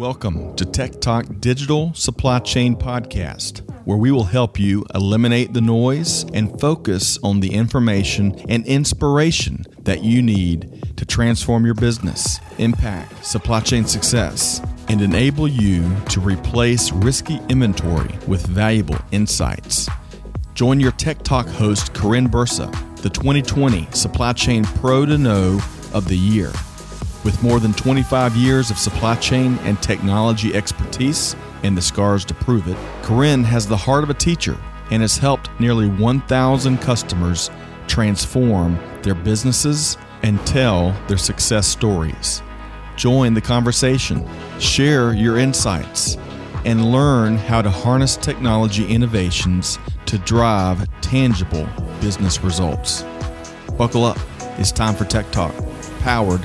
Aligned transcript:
Welcome 0.00 0.56
to 0.56 0.64
TEKTOK 0.64 1.42
Digital 1.42 1.92
Supply 1.92 2.38
Chain 2.38 2.74
Podcast, 2.74 3.60
where 3.84 3.98
we 3.98 4.10
will 4.10 4.24
help 4.24 4.58
you 4.58 4.86
eliminate 4.94 5.52
the 5.52 5.60
noise 5.60 6.24
and 6.32 6.58
focus 6.58 7.18
on 7.22 7.40
the 7.40 7.52
information 7.52 8.34
and 8.48 8.64
inspiration 8.64 9.66
that 9.80 10.02
you 10.02 10.22
need 10.22 10.96
to 10.96 11.04
transform 11.04 11.66
your 11.66 11.74
business, 11.74 12.40
impact 12.56 13.26
supply 13.26 13.60
chain 13.60 13.84
success, 13.84 14.62
and 14.88 15.02
enable 15.02 15.46
you 15.46 15.94
to 16.08 16.18
replace 16.18 16.90
risky 16.92 17.38
inventory 17.50 18.18
with 18.26 18.46
valuable 18.46 18.96
insights. 19.12 19.86
Join 20.54 20.80
your 20.80 20.92
TEKTOK 20.92 21.46
host, 21.46 21.92
Karin 21.92 22.26
Bursa, 22.26 22.72
the 23.02 23.10
2020 23.10 23.86
Supply 23.92 24.32
Chain 24.32 24.64
Pro 24.64 25.04
to 25.04 25.18
Know 25.18 25.60
of 25.92 26.08
the 26.08 26.16
Year. 26.16 26.50
With 27.22 27.42
more 27.42 27.60
than 27.60 27.74
25 27.74 28.34
years 28.34 28.70
of 28.70 28.78
supply 28.78 29.14
chain 29.16 29.58
and 29.64 29.80
technology 29.82 30.54
expertise 30.54 31.36
and 31.62 31.76
the 31.76 31.82
scars 31.82 32.24
to 32.24 32.34
prove 32.34 32.66
it, 32.66 32.78
Karin 33.02 33.44
has 33.44 33.66
the 33.66 33.76
heart 33.76 34.04
of 34.04 34.10
a 34.10 34.14
teacher 34.14 34.56
and 34.90 35.02
has 35.02 35.18
helped 35.18 35.50
nearly 35.60 35.88
1,000 35.88 36.78
customers 36.78 37.50
transform 37.86 38.78
their 39.02 39.14
businesses 39.14 39.98
and 40.22 40.44
tell 40.46 40.98
their 41.08 41.18
success 41.18 41.66
stories. 41.66 42.42
Join 42.96 43.34
the 43.34 43.40
conversation, 43.40 44.26
share 44.58 45.12
your 45.12 45.36
insights, 45.38 46.16
and 46.64 46.90
learn 46.90 47.36
how 47.36 47.60
to 47.60 47.70
harness 47.70 48.16
technology 48.16 48.86
innovations 48.86 49.78
to 50.06 50.16
drive 50.18 50.88
tangible 51.02 51.68
business 52.00 52.42
results. 52.42 53.04
Buckle 53.76 54.04
up. 54.04 54.18
It's 54.58 54.72
time 54.72 54.94
for 54.94 55.04
TEKTOK, 55.04 56.00
powered 56.00 56.40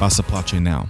by 0.00 0.08
Chain 0.08 0.64
Now. 0.64 0.88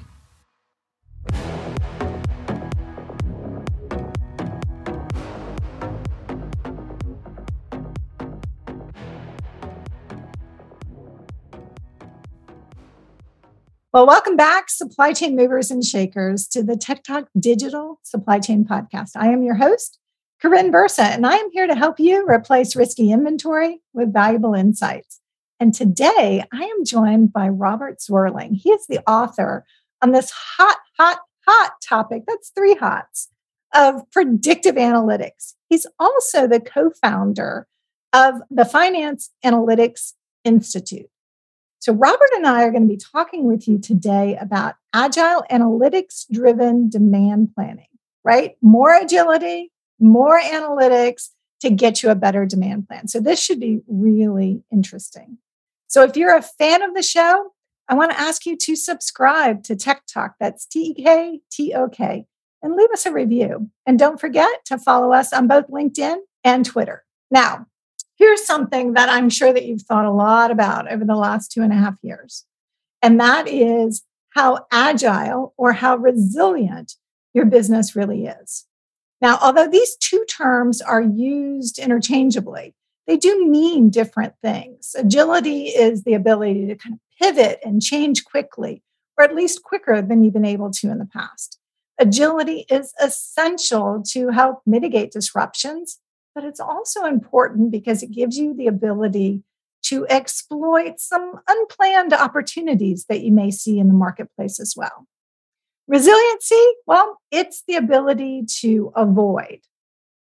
Well, 13.92 14.06
welcome 14.06 14.36
back, 14.36 14.70
supply 14.70 15.12
chain 15.12 15.34
movers 15.34 15.72
and 15.72 15.84
shakers, 15.84 16.46
to 16.46 16.62
the 16.62 16.74
TEKTOK 16.74 17.26
Digital 17.40 17.98
Supply 18.04 18.38
Chain 18.38 18.64
Podcast. 18.64 19.16
I 19.16 19.32
am 19.32 19.42
your 19.42 19.56
host, 19.56 19.98
Karin 20.40 20.70
Bursa, 20.70 21.00
and 21.00 21.26
I 21.26 21.34
am 21.34 21.50
here 21.50 21.66
to 21.66 21.74
help 21.74 21.98
you 21.98 22.24
replace 22.28 22.76
risky 22.76 23.10
inventory 23.10 23.80
with 23.92 24.12
valuable 24.12 24.54
insights. 24.54 25.20
And 25.60 25.74
today 25.74 26.42
I 26.52 26.64
am 26.64 26.84
joined 26.86 27.34
by 27.34 27.46
Robert 27.50 27.98
Zwerling. 27.98 28.56
He 28.56 28.70
is 28.70 28.86
the 28.86 29.00
author 29.06 29.66
on 30.00 30.12
this 30.12 30.30
hot, 30.30 30.78
hot, 30.98 31.18
hot 31.46 31.72
topic. 31.86 32.22
That's 32.26 32.48
three 32.48 32.74
hots 32.74 33.28
of 33.74 34.10
predictive 34.10 34.76
analytics. 34.76 35.54
He's 35.68 35.86
also 35.98 36.48
the 36.48 36.60
co 36.60 36.90
founder 37.02 37.66
of 38.14 38.36
the 38.50 38.64
Finance 38.64 39.30
Analytics 39.44 40.14
Institute. 40.44 41.10
So, 41.78 41.92
Robert 41.92 42.30
and 42.34 42.46
I 42.46 42.62
are 42.64 42.70
going 42.70 42.88
to 42.88 42.94
be 42.94 42.96
talking 42.96 43.46
with 43.46 43.68
you 43.68 43.78
today 43.78 44.38
about 44.40 44.76
agile 44.94 45.44
analytics 45.50 46.24
driven 46.32 46.88
demand 46.88 47.54
planning, 47.54 47.86
right? 48.24 48.56
More 48.62 48.94
agility, 48.94 49.72
more 49.98 50.40
analytics 50.40 51.28
to 51.60 51.70
get 51.70 52.02
you 52.02 52.08
a 52.08 52.14
better 52.14 52.46
demand 52.46 52.88
plan. 52.88 53.08
So, 53.08 53.20
this 53.20 53.42
should 53.42 53.60
be 53.60 53.80
really 53.86 54.62
interesting. 54.72 55.36
So 55.90 56.04
if 56.04 56.16
you're 56.16 56.36
a 56.36 56.40
fan 56.40 56.82
of 56.82 56.94
the 56.94 57.02
show, 57.02 57.50
I 57.88 57.94
want 57.94 58.12
to 58.12 58.20
ask 58.20 58.46
you 58.46 58.56
to 58.56 58.76
subscribe 58.76 59.64
to 59.64 59.74
TEKTOK. 59.74 60.34
That's 60.38 60.64
T 60.64 60.94
E 60.96 61.02
K 61.02 61.40
T 61.50 61.74
O 61.74 61.88
K. 61.88 62.26
And 62.62 62.76
leave 62.76 62.90
us 62.92 63.06
a 63.06 63.12
review. 63.12 63.70
And 63.86 63.98
don't 63.98 64.20
forget 64.20 64.64
to 64.66 64.78
follow 64.78 65.12
us 65.12 65.32
on 65.32 65.48
both 65.48 65.66
LinkedIn 65.66 66.18
and 66.44 66.64
Twitter. 66.64 67.02
Now, 67.28 67.66
here's 68.16 68.44
something 68.44 68.92
that 68.92 69.08
I'm 69.08 69.28
sure 69.30 69.52
that 69.52 69.64
you've 69.64 69.82
thought 69.82 70.04
a 70.04 70.12
lot 70.12 70.52
about 70.52 70.90
over 70.90 71.04
the 71.04 71.16
last 71.16 71.50
two 71.50 71.62
and 71.62 71.72
a 71.72 71.76
half 71.76 71.96
years. 72.02 72.44
And 73.02 73.18
that 73.18 73.48
is 73.48 74.04
how 74.30 74.66
agile 74.70 75.54
or 75.56 75.72
how 75.72 75.96
resilient 75.96 76.94
your 77.34 77.46
business 77.46 77.96
really 77.96 78.26
is. 78.26 78.64
Now, 79.20 79.38
although 79.42 79.68
these 79.68 79.96
two 79.96 80.24
terms 80.26 80.80
are 80.80 81.02
used 81.02 81.80
interchangeably, 81.80 82.76
they 83.06 83.16
do 83.16 83.46
mean 83.46 83.90
different 83.90 84.34
things. 84.42 84.94
Agility 84.96 85.64
is 85.64 86.04
the 86.04 86.14
ability 86.14 86.66
to 86.66 86.76
kind 86.76 86.94
of 86.94 87.00
pivot 87.20 87.60
and 87.64 87.82
change 87.82 88.24
quickly, 88.24 88.82
or 89.18 89.24
at 89.24 89.34
least 89.34 89.62
quicker 89.62 90.00
than 90.00 90.22
you've 90.22 90.34
been 90.34 90.44
able 90.44 90.70
to 90.70 90.90
in 90.90 90.98
the 90.98 91.06
past. 91.06 91.58
Agility 91.98 92.64
is 92.70 92.94
essential 93.00 94.02
to 94.08 94.28
help 94.30 94.62
mitigate 94.64 95.12
disruptions, 95.12 95.98
but 96.34 96.44
it's 96.44 96.60
also 96.60 97.04
important 97.04 97.70
because 97.70 98.02
it 98.02 98.10
gives 98.10 98.38
you 98.38 98.54
the 98.54 98.66
ability 98.66 99.42
to 99.82 100.06
exploit 100.08 101.00
some 101.00 101.40
unplanned 101.48 102.12
opportunities 102.12 103.06
that 103.08 103.22
you 103.22 103.32
may 103.32 103.50
see 103.50 103.78
in 103.78 103.88
the 103.88 103.94
marketplace 103.94 104.60
as 104.60 104.74
well. 104.76 105.06
Resiliency, 105.88 106.64
well, 106.86 107.18
it's 107.30 107.64
the 107.66 107.74
ability 107.74 108.44
to 108.60 108.92
avoid 108.94 109.60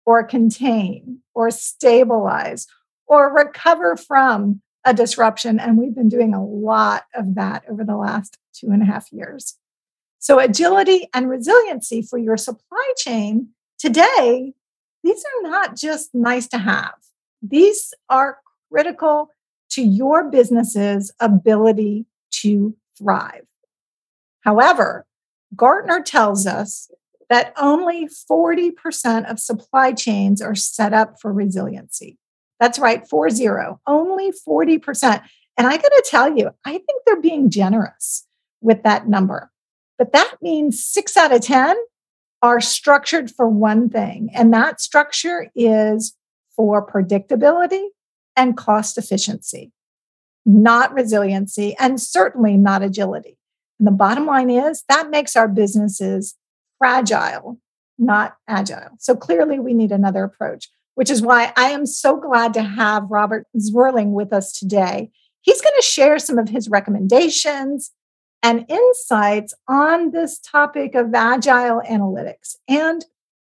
or 0.05 0.23
contain 0.23 1.19
or 1.33 1.51
stabilize 1.51 2.67
or 3.07 3.33
recover 3.33 3.95
from 3.95 4.61
a 4.85 4.93
disruption. 4.93 5.59
And 5.59 5.77
we've 5.77 5.95
been 5.95 6.09
doing 6.09 6.33
a 6.33 6.43
lot 6.43 7.03
of 7.15 7.35
that 7.35 7.63
over 7.69 7.83
the 7.83 7.97
last 7.97 8.37
two 8.53 8.67
and 8.67 8.81
a 8.81 8.85
half 8.85 9.11
years. 9.11 9.55
So, 10.19 10.39
agility 10.39 11.09
and 11.13 11.29
resiliency 11.29 12.01
for 12.01 12.17
your 12.17 12.37
supply 12.37 12.93
chain 12.97 13.49
today, 13.77 14.53
these 15.03 15.23
are 15.23 15.49
not 15.49 15.75
just 15.75 16.13
nice 16.13 16.47
to 16.49 16.57
have, 16.57 16.95
these 17.41 17.93
are 18.09 18.39
critical 18.71 19.29
to 19.71 19.81
your 19.81 20.29
business's 20.29 21.11
ability 21.19 22.05
to 22.31 22.75
thrive. 22.97 23.45
However, 24.41 25.05
Gartner 25.55 26.01
tells 26.01 26.47
us 26.47 26.89
that 27.29 27.53
only 27.57 28.07
40% 28.07 29.29
of 29.29 29.39
supply 29.39 29.91
chains 29.91 30.41
are 30.41 30.55
set 30.55 30.93
up 30.93 31.19
for 31.21 31.33
resiliency. 31.33 32.17
That's 32.59 32.79
right, 32.79 33.07
40, 33.07 33.47
only 33.87 34.31
40%. 34.31 35.23
And 35.57 35.67
I 35.67 35.77
got 35.77 35.89
to 35.89 36.05
tell 36.09 36.37
you, 36.37 36.51
I 36.65 36.71
think 36.71 37.03
they're 37.05 37.21
being 37.21 37.49
generous 37.49 38.25
with 38.61 38.83
that 38.83 39.07
number. 39.07 39.51
But 39.97 40.13
that 40.13 40.35
means 40.41 40.83
six 40.83 41.15
out 41.17 41.33
of 41.33 41.41
10 41.41 41.75
are 42.41 42.59
structured 42.59 43.31
for 43.31 43.47
one 43.47 43.89
thing, 43.89 44.29
and 44.33 44.53
that 44.53 44.81
structure 44.81 45.49
is 45.55 46.15
for 46.55 46.85
predictability 46.85 47.85
and 48.35 48.57
cost 48.57 48.97
efficiency, 48.97 49.71
not 50.45 50.93
resiliency, 50.93 51.75
and 51.79 52.01
certainly 52.01 52.57
not 52.57 52.83
agility. 52.83 53.37
And 53.79 53.87
the 53.87 53.91
bottom 53.91 54.25
line 54.25 54.49
is 54.49 54.83
that 54.89 55.09
makes 55.09 55.35
our 55.35 55.47
businesses 55.47 56.35
fragile, 56.77 57.59
not 57.97 58.37
agile. 58.47 58.91
So 58.99 59.15
clearly, 59.15 59.59
we 59.59 59.73
need 59.73 59.91
another 59.91 60.23
approach, 60.23 60.69
which 60.95 61.09
is 61.09 61.21
why 61.21 61.53
I 61.55 61.69
am 61.69 61.85
so 61.85 62.17
glad 62.17 62.53
to 62.55 62.63
have 62.63 63.09
Robert 63.09 63.47
Zwerling 63.55 64.11
with 64.11 64.33
us 64.33 64.57
today. 64.57 65.11
He's 65.41 65.61
going 65.61 65.75
to 65.75 65.85
share 65.85 66.19
some 66.19 66.37
of 66.37 66.49
his 66.49 66.69
recommendations 66.69 67.91
and 68.41 68.65
insights 68.69 69.53
on 69.67 70.11
this 70.11 70.39
topic 70.39 70.95
of 70.95 71.13
agile 71.13 71.81
analytics 71.89 72.55
and 72.67 73.05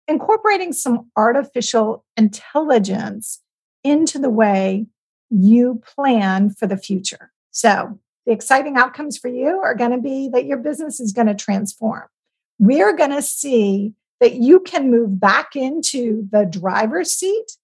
incorporating 0.08 0.72
some 0.72 1.12
artificial 1.16 2.06
intelligence 2.16 3.42
into 3.84 4.20
the 4.20 4.30
way 4.30 4.88
you 5.30 5.82
plan 5.86 6.50
for 6.50 6.68
the 6.68 6.78
future. 6.78 7.32
So, 7.52 8.00
the 8.26 8.32
exciting 8.32 8.76
outcomes 8.76 9.18
for 9.18 9.28
you 9.28 9.60
are 9.60 9.76
going 9.76 9.92
to 9.92 10.00
be 10.00 10.30
that 10.30 10.46
your 10.46 10.58
business 10.58 11.00
is 11.00 11.14
going 11.14 11.28
to 11.28 11.36
transform 11.36 12.06
we're 12.60 12.96
going 12.96 13.12
to 13.12 13.22
see 13.22 13.94
that 14.20 14.36
you 14.36 14.60
can 14.60 14.90
move 14.90 15.20
back 15.20 15.56
into 15.56 16.28
the 16.32 16.46
driver's 16.46 17.12
seat 17.12 17.58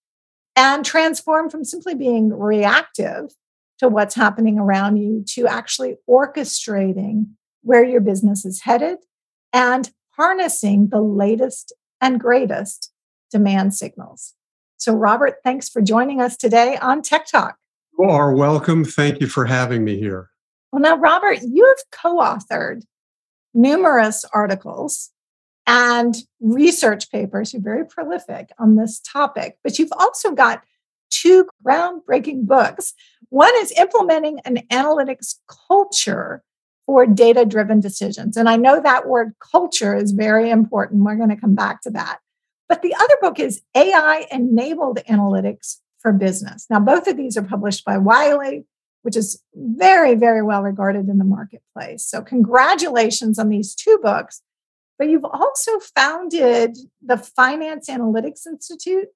and 0.56 0.86
transform 0.86 1.50
from 1.50 1.64
simply 1.64 1.96
being 1.96 2.30
reactive 2.38 3.32
to 3.80 3.88
what's 3.88 4.16
happening 4.16 4.60
around 4.60 4.98
you 4.98 5.24
to 5.26 5.48
actually 5.48 5.96
orchestrating 6.10 7.28
where 7.64 7.84
your 7.84 8.02
business 8.02 8.46
is 8.46 8.62
headed 8.62 8.98
and 9.54 9.92
harnessing 10.18 10.90
the 10.90 11.02
latest 11.02 11.74
and 12.00 12.20
greatest 12.20 12.92
demand 13.32 13.74
signals. 13.74 14.34
So, 14.78 14.94
Robert, 14.94 15.36
thanks 15.44 15.70
for 15.70 15.82
joining 15.82 16.22
us 16.22 16.36
today 16.36 16.78
on 16.78 17.02
TEKTOK. 17.02 17.54
You 17.98 18.06
are 18.06 18.34
welcome. 18.34 18.84
Thank 18.84 19.22
you 19.22 19.28
for 19.28 19.46
having 19.46 19.84
me 19.84 19.98
here. 19.98 20.30
Well, 20.72 20.82
now, 20.82 20.98
Robert, 20.98 21.40
you 21.42 21.66
have 21.66 22.02
co 22.02 22.18
authored 22.18 22.84
numerous 23.54 24.26
articles 24.34 25.12
and 25.68 26.16
research 26.40 27.12
papers. 27.12 27.54
You're 27.54 27.62
very 27.62 27.86
prolific 27.86 28.50
on 28.60 28.76
this 28.76 29.00
topic, 29.00 29.58
but 29.64 29.80
you've 29.80 29.94
also 29.98 30.32
got 30.32 30.64
two 31.10 31.48
groundbreaking 31.66 32.46
books. 32.46 32.94
One 33.30 33.54
is 33.58 33.72
Implementing 33.74 34.40
an 34.46 34.58
Analytics 34.72 35.36
Culture 35.68 36.44
for 36.86 37.06
data 37.06 37.46
driven 37.46 37.80
decisions. 37.80 38.36
And 38.36 38.50
I 38.50 38.56
know 38.56 38.82
that 38.82 39.08
word 39.08 39.34
culture 39.40 39.96
is 39.96 40.12
very 40.12 40.50
important. 40.50 41.04
We're 41.04 41.16
going 41.16 41.30
to 41.30 41.36
come 41.36 41.56
back 41.56 41.82
to 41.84 41.92
that. 41.92 42.20
But 42.68 42.82
the 42.82 42.96
other 42.96 43.18
book 43.22 43.40
is 43.40 43.62
AI 43.76 44.26
enabled 44.32 45.00
analytics 45.10 45.78
for 46.00 46.12
business. 46.12 46.66
Now, 46.70 46.80
both 46.80 47.08
of 47.08 47.18
these 47.18 47.38
are 47.38 47.44
published 47.44 47.86
by 47.86 47.98
Wiley, 47.98 48.66
which 49.02 49.16
is 49.16 49.42
very, 49.56 50.16
very 50.16 50.42
well 50.42 50.62
regarded 50.62 51.10
in 51.10 51.18
the 51.18 51.26
marketplace. 51.26 52.06
So, 52.06 52.22
congratulations 52.22 53.40
on 53.40 53.50
these 53.50 53.76
two 53.76 54.00
books. 54.02 54.42
But 54.98 55.10
you've 55.10 55.26
also 55.26 55.80
founded 55.96 56.78
the 57.02 57.18
Finance 57.18 57.90
Analytics 57.90 58.46
Institute 58.46 59.08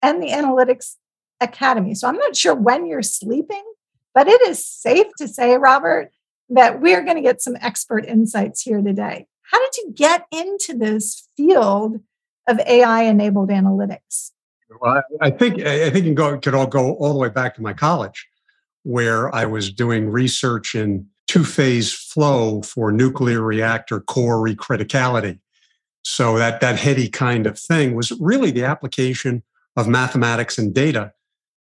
and 0.00 0.22
the 0.22 0.28
Analytics 0.28 0.94
Academy. 1.40 1.94
So, 1.94 2.08
I'm 2.08 2.16
not 2.16 2.36
sure 2.36 2.54
when 2.54 2.86
you're 2.86 3.02
sleeping, 3.02 3.64
but 4.14 4.28
it 4.28 4.40
is 4.42 4.66
safe 4.66 5.08
to 5.18 5.28
say, 5.28 5.56
Robert, 5.56 6.10
that 6.50 6.80
we're 6.80 7.02
going 7.02 7.16
to 7.16 7.22
get 7.22 7.42
some 7.42 7.56
expert 7.60 8.06
insights 8.06 8.62
here 8.62 8.80
today. 8.80 9.26
How 9.50 9.58
did 9.58 9.76
you 9.76 9.92
get 9.94 10.26
into 10.30 10.76
this 10.76 11.28
field 11.36 12.00
of 12.48 12.58
AI 12.66 13.02
enabled 13.02 13.50
analytics? 13.50 14.30
Well, 14.80 15.02
I 15.20 15.30
think 15.30 15.60
I 15.62 15.90
think 15.90 16.06
it 16.06 16.42
could 16.42 16.54
all 16.54 16.66
go 16.66 16.94
all 16.94 17.12
the 17.12 17.18
way 17.18 17.28
back 17.28 17.54
to 17.56 17.62
my 17.62 17.72
college, 17.72 18.26
where 18.84 19.34
I 19.34 19.44
was 19.44 19.72
doing 19.72 20.08
research 20.08 20.74
in 20.74 21.06
two 21.26 21.44
phase 21.44 21.92
flow 21.92 22.62
for 22.62 22.92
nuclear 22.92 23.42
reactor 23.42 24.00
core 24.00 24.38
recriticality. 24.38 25.40
So 26.02 26.36
that 26.38 26.60
that 26.60 26.78
heady 26.78 27.08
kind 27.08 27.46
of 27.46 27.58
thing 27.58 27.94
was 27.94 28.12
really 28.20 28.50
the 28.50 28.64
application 28.64 29.42
of 29.76 29.88
mathematics 29.88 30.58
and 30.58 30.72
data 30.72 31.12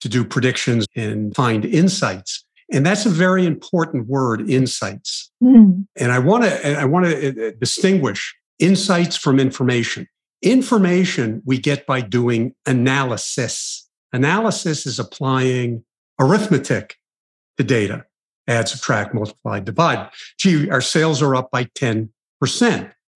to 0.01 0.09
do 0.09 0.23
predictions 0.25 0.85
and 0.95 1.33
find 1.33 1.65
insights. 1.65 2.45
And 2.71 2.85
that's 2.85 3.05
a 3.05 3.09
very 3.09 3.45
important 3.45 4.07
word, 4.07 4.49
insights. 4.49 5.31
Mm. 5.41 5.87
And 5.95 6.11
I 6.11 6.19
want 6.19 6.43
to 6.43 6.79
I 6.79 6.85
want 6.85 7.05
to 7.05 7.47
uh, 7.47 7.51
distinguish 7.59 8.35
insights 8.59 9.15
from 9.15 9.39
information. 9.39 10.07
Information 10.41 11.41
we 11.45 11.57
get 11.57 11.85
by 11.85 12.01
doing 12.01 12.53
analysis. 12.65 13.87
Analysis 14.11 14.85
is 14.85 14.99
applying 14.99 15.83
arithmetic 16.19 16.97
to 17.57 17.63
data. 17.63 18.05
Add, 18.47 18.67
subtract, 18.67 19.13
multiply, 19.13 19.59
divide. 19.59 20.09
Gee, 20.37 20.69
our 20.69 20.81
sales 20.81 21.21
are 21.21 21.35
up 21.35 21.49
by 21.51 21.65
10%. 21.65 22.09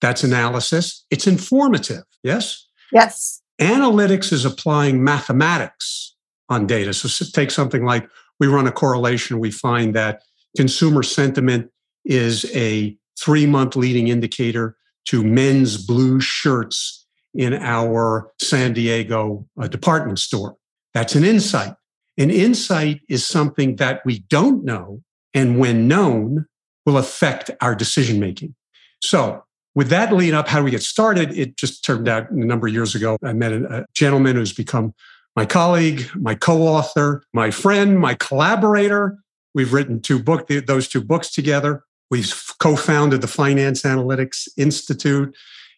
That's 0.02 0.24
analysis. 0.24 1.06
It's 1.12 1.28
informative. 1.28 2.04
Yes? 2.24 2.68
Yes. 2.92 3.42
Analytics 3.60 4.32
is 4.32 4.46
applying 4.46 5.04
mathematics 5.04 6.16
on 6.48 6.66
data. 6.66 6.94
So 6.94 7.26
take 7.26 7.52
something 7.52 7.86
like 7.86 8.10
we 8.40 8.48
run 8.48 8.68
a 8.68 8.72
correlation. 8.72 9.40
We 9.40 9.52
find 9.52 9.96
that 9.96 10.24
consumer 10.58 11.04
sentiment 11.04 11.70
is 12.06 12.50
a 12.56 12.98
three 13.20 13.46
month 13.46 13.76
leading 13.76 14.08
indicator 14.08 14.78
to 15.06 15.24
men's 15.24 15.86
blue 15.86 16.20
shirts 16.22 17.06
in 17.34 17.54
our 17.54 18.32
San 18.42 18.74
Diego 18.74 19.46
uh, 19.60 19.68
department 19.68 20.20
store. 20.20 20.56
That's 20.94 21.16
an 21.16 21.24
insight. 21.24 21.74
An 22.20 22.30
insight 22.30 23.00
is 23.08 23.26
something 23.26 23.78
that 23.78 24.02
we 24.06 24.20
don't 24.20 24.66
know, 24.66 25.02
and 25.34 25.58
when 25.58 25.88
known, 25.88 26.46
will 26.86 26.98
affect 26.98 27.50
our 27.62 27.74
decision 27.74 28.20
making. 28.20 28.56
So, 29.02 29.44
with 29.74 29.88
that 29.90 30.14
lead 30.14 30.34
up, 30.34 30.50
how 30.50 30.58
do 30.58 30.66
we 30.66 30.72
get 30.72 30.84
started? 30.84 31.32
It 31.38 31.56
just 31.56 31.86
turned 31.86 32.10
out 32.10 32.30
a 32.30 32.46
number 32.46 32.68
of 32.68 32.74
years 32.74 32.94
ago, 32.94 33.18
I 33.24 33.32
met 33.32 33.54
a 33.54 33.86
gentleman 33.94 34.36
who's 34.36 34.52
become 34.52 34.94
my 35.36 35.46
colleague, 35.46 36.10
my 36.16 36.36
co-author, 36.36 37.24
my 37.34 37.52
friend, 37.52 37.98
my 37.98 38.16
collaborator. 38.16 39.18
We've 39.56 39.72
written 39.72 40.02
two 40.02 40.22
books, 40.22 40.54
those 40.68 40.90
two 40.90 41.02
books 41.02 41.32
together. 41.32 41.84
We've 42.12 42.34
co-founded 42.60 43.22
the 43.22 43.28
Finance 43.28 43.84
Analytics 43.84 44.50
Institute 44.58 45.34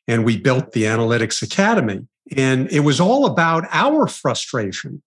and 0.07 0.25
we 0.25 0.37
built 0.37 0.71
the 0.71 0.83
Analytics 0.83 1.43
Academy. 1.43 2.07
And 2.35 2.71
it 2.71 2.79
was 2.79 2.99
all 2.99 3.27
about 3.27 3.65
our 3.69 4.07
frustration. 4.07 5.03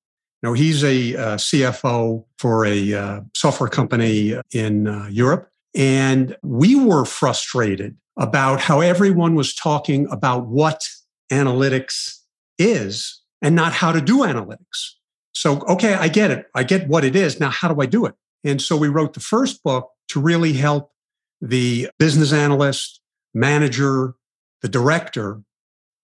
He's 0.52 0.85
a 0.85 1.17
uh, 1.17 1.37
CFO 1.37 2.25
for 2.38 2.67
a 2.67 2.93
uh, 2.93 3.20
software 3.35 3.70
company 3.70 4.38
in 4.52 4.87
uh, 4.87 5.08
Europe. 5.11 5.49
And 5.75 6.37
we 6.43 6.76
were 6.76 7.05
frustrated 7.05 7.96
about 8.17 8.61
how 8.61 8.81
everyone 8.81 9.35
was 9.35 9.55
talking 9.55 10.06
about 10.11 10.46
what 10.46 10.88
analytics 11.32 12.19
is 12.58 13.23
and 13.43 13.56
not 13.56 13.73
how 13.73 13.93
to 13.93 14.00
do 14.00 14.19
analytics. 14.19 14.93
So, 15.32 15.61
okay, 15.62 15.94
I 15.94 16.08
get 16.08 16.31
it. 16.31 16.46
I 16.55 16.62
get 16.62 16.87
what 16.87 17.05
it 17.05 17.17
is. 17.17 17.41
Now, 17.41 17.50
how 17.50 17.73
do 17.73 17.81
I 17.81 17.87
do 17.87 18.06
it? 18.06 18.14
And 18.44 18.62
so 18.62 18.76
we 18.76 18.88
wrote 18.88 19.14
the 19.14 19.20
first 19.20 19.62
book 19.62 19.91
to 20.08 20.20
really 20.20 20.52
help 20.52 20.93
the 21.41 21.88
business 21.99 22.32
analyst, 22.32 23.00
manager, 23.32 24.14
the 24.62 24.69
director 24.69 25.43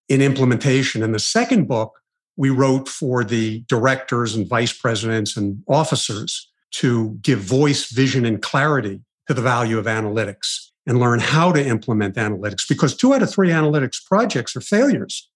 in 0.08 0.20
implementation. 0.20 1.02
And 1.02 1.14
the 1.14 1.20
second 1.20 1.68
book 1.68 1.99
we 2.40 2.48
wrote 2.48 2.88
for 2.88 3.22
the 3.22 3.60
directors 3.68 4.34
and 4.34 4.48
vice 4.48 4.72
presidents 4.72 5.36
and 5.36 5.62
officers 5.68 6.50
to 6.70 7.10
give 7.20 7.38
voice, 7.38 7.92
vision, 7.92 8.24
and 8.24 8.40
clarity 8.40 9.02
to 9.28 9.34
the 9.34 9.42
value 9.42 9.78
of 9.78 9.84
analytics 9.84 10.70
and 10.86 10.98
learn 10.98 11.20
how 11.20 11.52
to 11.52 11.62
implement 11.62 12.14
analytics 12.14 12.66
because 12.66 12.96
two 12.96 13.12
out 13.12 13.22
of 13.22 13.30
three 13.30 13.50
analytics 13.50 14.02
projects 14.02 14.56
are 14.56 14.62
failures. 14.62 15.28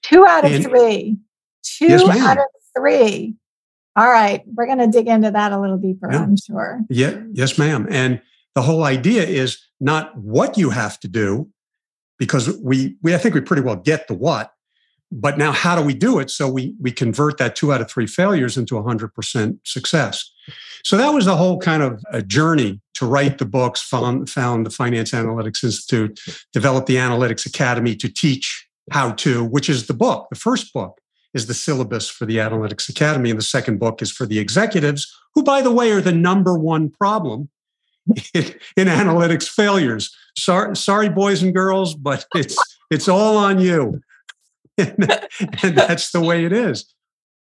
Two 0.00 0.26
out 0.26 0.46
of 0.46 0.52
and, 0.52 0.64
three. 0.64 1.18
Two 1.62 1.88
yes, 1.88 2.02
out 2.08 2.38
of 2.38 2.44
three. 2.74 3.34
All 3.94 4.08
right. 4.08 4.42
We're 4.46 4.64
going 4.64 4.78
to 4.78 4.86
dig 4.86 5.08
into 5.08 5.30
that 5.30 5.52
a 5.52 5.60
little 5.60 5.76
deeper, 5.76 6.10
yeah. 6.10 6.22
I'm 6.22 6.38
sure. 6.38 6.80
Yeah. 6.88 7.20
Yes, 7.32 7.58
ma'am. 7.58 7.86
And 7.90 8.22
the 8.54 8.62
whole 8.62 8.84
idea 8.84 9.24
is 9.24 9.58
not 9.78 10.16
what 10.16 10.56
you 10.56 10.70
have 10.70 10.98
to 11.00 11.08
do, 11.08 11.50
because 12.18 12.58
we, 12.60 12.96
we 13.02 13.14
I 13.14 13.18
think 13.18 13.34
we 13.34 13.42
pretty 13.42 13.60
well 13.60 13.76
get 13.76 14.08
the 14.08 14.14
what, 14.14 14.52
but 15.12 15.38
now 15.38 15.52
how 15.52 15.76
do 15.76 15.82
we 15.82 15.94
do 15.94 16.18
it? 16.18 16.30
So 16.30 16.48
we 16.48 16.74
we 16.80 16.90
convert 16.90 17.38
that 17.38 17.56
two 17.56 17.72
out 17.72 17.80
of 17.80 17.90
three 17.90 18.06
failures 18.06 18.56
into 18.56 18.74
100% 18.74 19.58
success. 19.64 20.30
So 20.84 20.96
that 20.96 21.10
was 21.10 21.24
the 21.24 21.36
whole 21.36 21.58
kind 21.58 21.82
of 21.82 22.02
a 22.12 22.22
journey 22.22 22.80
to 22.94 23.06
write 23.06 23.38
the 23.38 23.44
books, 23.44 23.82
found, 23.82 24.30
found 24.30 24.64
the 24.64 24.70
Finance 24.70 25.10
Analytics 25.10 25.64
Institute, 25.64 26.20
developed 26.52 26.86
the 26.86 26.96
Analytics 26.96 27.44
Academy 27.44 27.96
to 27.96 28.08
teach 28.08 28.68
how 28.92 29.10
to, 29.12 29.44
which 29.44 29.68
is 29.68 29.86
the 29.86 29.94
book, 29.94 30.28
the 30.30 30.36
first 30.36 30.72
book 30.72 31.00
is 31.34 31.46
the 31.46 31.54
syllabus 31.54 32.08
for 32.08 32.24
the 32.24 32.36
Analytics 32.36 32.88
Academy. 32.88 33.30
And 33.30 33.38
the 33.38 33.44
second 33.44 33.78
book 33.78 34.00
is 34.00 34.12
for 34.12 34.26
the 34.26 34.38
executives, 34.38 35.12
who, 35.34 35.42
by 35.42 35.60
the 35.60 35.72
way, 35.72 35.90
are 35.90 36.00
the 36.00 36.12
number 36.12 36.56
one 36.56 36.88
problem 36.88 37.50
in, 38.32 38.44
in 38.76 38.88
analytics 38.88 39.48
failures. 39.48 40.14
Sorry, 40.36 40.76
sorry, 40.76 41.08
boys 41.08 41.42
and 41.42 41.52
girls, 41.52 41.94
but 41.94 42.26
it's 42.34 42.56
it's 42.90 43.08
all 43.08 43.36
on 43.36 43.60
you. 43.60 44.00
and, 45.62 45.76
that's 45.76 46.10
the 46.10 46.20
way 46.20 46.44
it 46.44 46.52
is. 46.52 46.92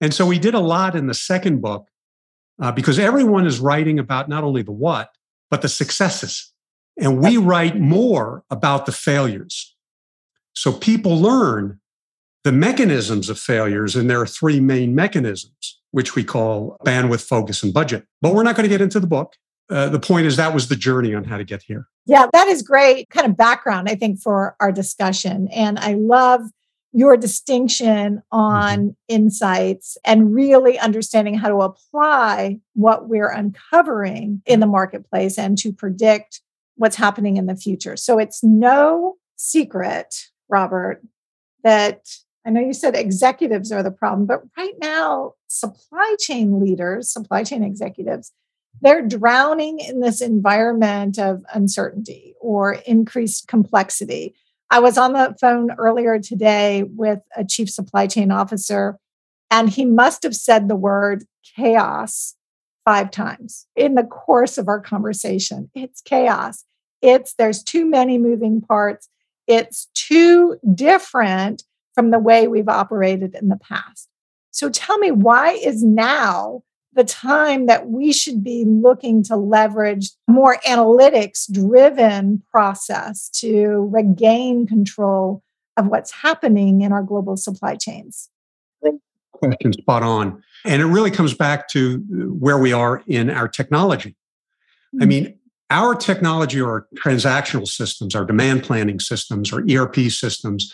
And 0.02 0.14
so 0.14 0.26
we 0.26 0.40
did 0.40 0.54
a 0.54 0.60
lot 0.60 0.96
in 0.96 1.08
the 1.08 1.14
second 1.14 1.62
book 1.62 1.88
uh, 2.62 2.72
because 2.72 3.00
everyone 3.00 3.46
is 3.46 3.60
writing 3.60 4.00
about 4.00 4.30
not 4.30 4.44
only 4.44 4.62
the 4.62 4.72
what, 4.72 5.10
but 5.50 5.62
the 5.62 5.70
successes. 5.70 6.52
And 7.00 7.20
we 7.20 7.38
write 7.38 7.80
more 7.80 8.44
about 8.50 8.86
the 8.86 8.92
failures. 8.92 9.76
So 10.54 10.72
people 10.72 11.18
learn 11.18 11.80
the 12.44 12.52
mechanisms 12.52 13.30
of 13.30 13.40
failures, 13.40 13.96
and 13.96 14.10
there 14.10 14.22
are 14.22 14.28
three 14.28 14.60
main 14.60 14.94
mechanisms, 14.94 15.80
which 15.92 16.16
we 16.16 16.24
call 16.24 16.78
bandwidth, 16.86 17.26
focus, 17.26 17.64
and 17.64 17.74
budget. 17.74 18.06
But 18.22 18.36
we're 18.36 18.44
not 18.44 18.56
going 18.56 18.66
to 18.66 18.70
get 18.70 18.82
into 18.82 19.00
the 19.00 19.08
book. 19.08 19.36
Uh, 19.70 19.90
the 19.90 20.00
point 20.00 20.28
is 20.28 20.36
that 20.36 20.54
was 20.54 20.68
the 20.68 20.76
journey 20.76 21.16
on 21.16 21.24
how 21.24 21.38
to 21.38 21.44
get 21.44 21.64
here. 21.64 21.88
Yeah, 22.06 22.28
that 22.34 22.48
is 22.48 22.62
great 22.62 23.10
kind 23.10 23.26
of 23.26 23.38
background, 23.38 23.90
I 23.90 23.96
think, 23.96 24.20
for 24.20 24.56
our 24.60 24.72
discussion. 24.72 25.48
And 25.48 25.80
I 25.80 25.94
love 25.94 26.42
your 26.94 27.18
distinction 27.18 28.22
on 28.32 28.78
mm-hmm. 28.78 28.90
insights 29.08 29.98
and 30.06 30.34
really 30.34 30.78
understanding 30.80 31.34
how 31.34 31.50
to 31.50 31.62
apply 31.62 32.60
what 32.74 33.10
we're 33.10 33.30
uncovering 33.30 34.42
in 34.46 34.60
the 34.60 34.68
marketplace 34.68 35.38
and 35.38 35.58
to 35.58 35.74
predict 35.74 36.42
what's 36.76 36.96
happening 36.96 37.38
in 37.38 37.48
the 37.48 37.56
future. 37.56 37.98
So 37.98 38.20
it's 38.20 38.44
no 38.44 39.16
secret, 39.36 40.16
Robert, 40.50 41.02
that 41.64 42.08
I 42.46 42.52
know 42.52 42.62
you 42.62 42.74
said 42.74 42.96
executives 42.96 43.72
are 43.72 43.84
the 43.84 43.92
problem, 43.92 44.28
but 44.28 44.44
right 44.58 44.74
now, 44.80 45.34
supply 45.48 46.16
chain 46.20 46.60
leaders, 46.60 47.12
supply 47.12 47.44
chain 47.44 47.64
executives, 47.64 48.32
they're 48.82 49.08
drowning 49.08 49.80
in 49.80 50.02
this 50.02 50.22
environment 50.22 51.18
of 51.18 51.44
uncertainty 51.54 52.36
or 52.42 52.74
increased 52.86 53.48
complexity. 53.48 54.36
I 54.74 54.80
was 54.80 54.98
on 54.98 55.14
the 55.14 55.36
phone 55.40 55.70
earlier 55.78 56.18
today 56.18 56.82
with 56.96 57.20
a 57.38 57.46
chief 57.46 57.70
supply 57.70 58.08
chain 58.08 58.32
officer, 58.32 58.98
and 59.52 59.70
he 59.70 59.86
must 59.86 60.24
have 60.24 60.36
said 60.36 60.68
the 60.68 60.76
word 60.76 61.26
chaos 61.56 62.34
five 62.84 63.12
times 63.12 63.68
in 63.76 63.94
the 63.94 64.04
course 64.04 64.58
of 64.58 64.68
our 64.68 64.80
conversation. 64.80 65.70
It's 65.76 66.02
chaos. 66.02 66.66
It's 67.04 67.36
there's 67.36 67.62
too 67.62 67.86
many 67.86 68.18
moving 68.18 68.62
parts. 68.62 69.10
It's 69.46 69.90
too 69.94 70.58
different 70.74 71.62
from 71.94 72.10
the 72.10 72.18
way 72.18 72.48
we've 72.48 72.68
operated 72.68 73.36
in 73.40 73.50
the 73.50 73.60
past. 73.60 74.10
So 74.50 74.72
tell 74.72 74.98
me, 74.98 75.12
why 75.12 75.52
is 75.52 75.84
now 75.84 76.64
the 76.96 77.04
time 77.04 77.66
that 77.66 77.90
we 77.90 78.14
should 78.14 78.44
be 78.44 78.66
looking 78.66 79.24
to 79.24 79.36
leverage 79.36 80.12
more 80.28 80.58
analytics 80.68 81.52
driven 81.52 82.44
process 82.52 83.30
to 83.30 83.90
regain 83.92 84.68
control 84.68 85.42
of 85.78 85.88
what's 85.88 86.12
happening 86.12 86.82
in 86.82 86.92
our 86.92 87.04
global 87.04 87.36
supply 87.36 87.76
chains? 87.76 88.30
Question 89.32 89.74
spot 89.74 90.04
on. 90.04 90.42
And 90.66 90.82
it 90.82 90.86
really 90.86 91.12
comes 91.12 91.34
back 91.34 91.68
to 91.70 91.98
where 92.40 92.58
we 92.58 92.72
are 92.72 93.04
in 93.08 93.30
our 93.30 93.48
technology. 93.48 94.12
Mm-hmm. 94.96 95.02
I 95.02 95.06
hmm. 95.06 95.10
mean, 95.10 95.40
our 95.70 95.96
technology 95.96 96.62
or 96.62 96.88
transactional 96.96 97.68
systems, 97.68 98.16
our 98.16 98.26
demand 98.26 98.64
planning 98.64 99.00
systems, 99.00 99.52
our 99.52 99.64
ERP 99.70 99.96
systems, 100.12 100.72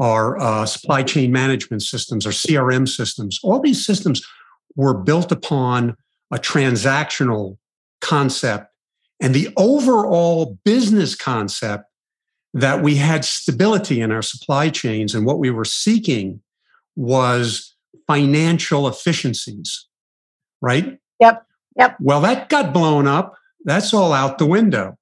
our 0.00 0.38
uh, 0.38 0.66
supply 0.66 1.02
chain 1.02 1.30
management 1.30 1.82
systems, 1.82 2.26
our 2.26 2.32
CRM 2.32 2.88
systems, 2.88 3.38
all 3.42 3.60
these 3.60 3.84
systems 3.84 4.26
were 4.76 4.94
built 4.94 5.32
upon 5.32 5.96
a 6.30 6.36
transactional 6.36 7.58
concept 8.00 8.66
and 9.20 9.34
the 9.34 9.48
overall 9.56 10.58
business 10.64 11.14
concept 11.14 11.84
that 12.54 12.82
we 12.82 12.96
had 12.96 13.24
stability 13.24 14.00
in 14.00 14.10
our 14.10 14.22
supply 14.22 14.70
chains 14.70 15.14
and 15.14 15.26
what 15.26 15.38
we 15.38 15.50
were 15.50 15.64
seeking 15.64 16.40
was 16.96 17.74
financial 18.06 18.88
efficiencies 18.88 19.86
right? 20.60 20.98
Yep 21.20 21.46
yep. 21.76 21.96
Well 22.00 22.20
that 22.20 22.48
got 22.48 22.72
blown 22.72 23.06
up. 23.06 23.36
That's 23.64 23.92
all 23.92 24.12
out 24.12 24.38
the 24.38 24.46
window. 24.46 24.96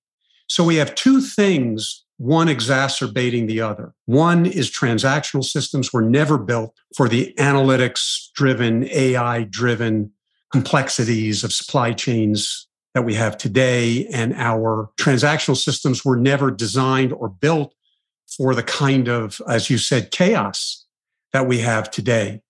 So 0.49 0.65
we 0.65 0.77
have 0.77 0.95
two 0.95 1.21
things 1.21 2.05
one 2.19 2.49
exacerbating 2.49 3.47
the 3.47 3.61
other. 3.61 3.95
One 4.07 4.45
is 4.45 4.71
transactional 4.71 5.45
systems 5.45 5.93
were 5.93 6.03
never 6.03 6.37
built 6.37 6.75
for 6.97 7.09
the 7.09 7.33
analytics 7.39 8.31
driven, 8.35 8.89
AI 8.91 9.45
driven 9.45 10.11
complexities 10.53 11.45
of 11.45 11.53
supply 11.53 11.93
chains 11.93 12.67
that 12.95 13.03
we 13.03 13.15
have 13.15 13.39
today. 13.39 14.07
And 14.13 14.35
our 14.35 14.91
transactional 14.99 15.57
systems 15.57 16.05
were 16.05 16.17
never 16.17 16.51
designed 16.51 17.13
or 17.13 17.29
built 17.29 17.73
for 18.37 18.55
the 18.55 18.65
kind 18.65 19.09
of, 19.09 19.41
as 19.49 19.71
you 19.71 19.79
said, 19.79 20.11
chaos 20.11 20.87
that 21.33 21.47
we 21.47 21.59
have 21.59 21.91
today. 21.91 22.41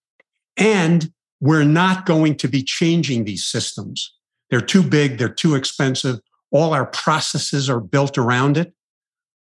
And 0.57 1.13
we're 1.41 1.65
not 1.65 2.07
going 2.07 2.37
to 2.37 2.49
be 2.49 2.63
changing 2.63 3.25
these 3.25 3.45
systems. 3.45 4.15
They're 4.51 4.61
too 4.61 4.83
big, 4.83 5.19
they're 5.19 5.29
too 5.29 5.55
expensive. 5.55 6.21
All 6.51 6.73
our 6.73 6.87
processes 6.87 7.69
are 7.69 7.81
built 7.81 8.17
around 8.17 8.57
it 8.57 8.73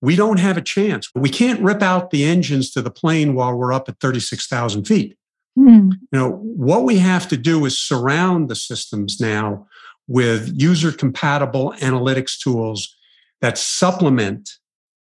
we 0.00 0.16
don't 0.16 0.38
have 0.38 0.56
a 0.56 0.62
chance. 0.62 1.08
We 1.14 1.28
can't 1.28 1.60
rip 1.60 1.82
out 1.82 2.10
the 2.10 2.24
engines 2.24 2.70
to 2.72 2.82
the 2.82 2.90
plane 2.90 3.34
while 3.34 3.54
we're 3.54 3.72
up 3.72 3.88
at 3.88 4.00
36,000 4.00 4.84
feet. 4.84 5.16
Mm. 5.58 5.92
You 5.92 6.18
know, 6.18 6.30
what 6.30 6.84
we 6.84 6.98
have 6.98 7.28
to 7.28 7.36
do 7.36 7.64
is 7.64 7.78
surround 7.78 8.48
the 8.48 8.54
systems 8.54 9.20
now 9.20 9.66
with 10.06 10.52
user 10.54 10.92
compatible 10.92 11.74
analytics 11.78 12.38
tools 12.38 12.96
that 13.40 13.58
supplement 13.58 14.50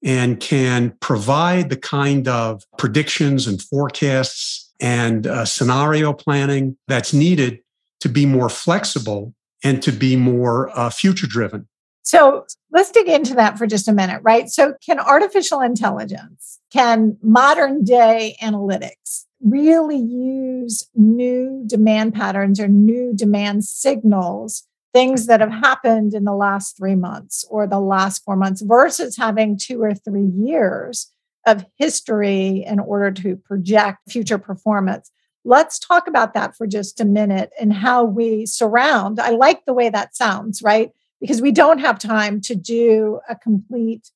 and 0.04 0.40
can 0.40 0.96
provide 1.00 1.68
the 1.68 1.76
kind 1.76 2.28
of 2.28 2.62
predictions 2.78 3.46
and 3.46 3.60
forecasts 3.60 4.72
and 4.80 5.26
uh, 5.26 5.44
scenario 5.44 6.12
planning 6.12 6.76
that's 6.86 7.12
needed 7.12 7.58
to 8.00 8.08
be 8.08 8.26
more 8.26 8.48
flexible 8.48 9.34
and 9.64 9.82
to 9.82 9.90
be 9.90 10.16
more 10.16 10.70
uh, 10.78 10.90
future 10.90 11.26
driven. 11.26 11.66
So 12.02 12.46
let's 12.76 12.90
dig 12.90 13.08
into 13.08 13.34
that 13.34 13.56
for 13.56 13.66
just 13.66 13.88
a 13.88 13.92
minute, 13.92 14.20
right? 14.22 14.50
So, 14.50 14.74
can 14.84 15.00
artificial 15.00 15.60
intelligence, 15.62 16.60
can 16.70 17.16
modern 17.22 17.84
day 17.84 18.36
analytics 18.42 19.24
really 19.40 19.98
use 19.98 20.86
new 20.94 21.64
demand 21.66 22.14
patterns 22.14 22.60
or 22.60 22.68
new 22.68 23.14
demand 23.14 23.64
signals, 23.64 24.64
things 24.92 25.26
that 25.26 25.40
have 25.40 25.50
happened 25.50 26.12
in 26.12 26.24
the 26.24 26.34
last 26.34 26.76
three 26.76 26.94
months 26.94 27.46
or 27.50 27.66
the 27.66 27.80
last 27.80 28.22
four 28.24 28.36
months 28.36 28.60
versus 28.60 29.16
having 29.16 29.58
two 29.58 29.82
or 29.82 29.94
three 29.94 30.26
years 30.26 31.10
of 31.46 31.64
history 31.78 32.62
in 32.66 32.78
order 32.78 33.10
to 33.10 33.36
project 33.36 34.10
future 34.10 34.38
performance? 34.38 35.10
Let's 35.46 35.78
talk 35.78 36.08
about 36.08 36.34
that 36.34 36.54
for 36.56 36.66
just 36.66 37.00
a 37.00 37.06
minute 37.06 37.52
and 37.58 37.72
how 37.72 38.04
we 38.04 38.44
surround. 38.44 39.18
I 39.18 39.30
like 39.30 39.64
the 39.64 39.74
way 39.74 39.88
that 39.88 40.14
sounds, 40.14 40.60
right? 40.60 40.90
Because 41.20 41.40
we 41.40 41.52
don't 41.52 41.78
have 41.78 41.98
time 41.98 42.40
to 42.42 42.54
do 42.54 43.20
a 43.28 43.36
complete 43.36 44.10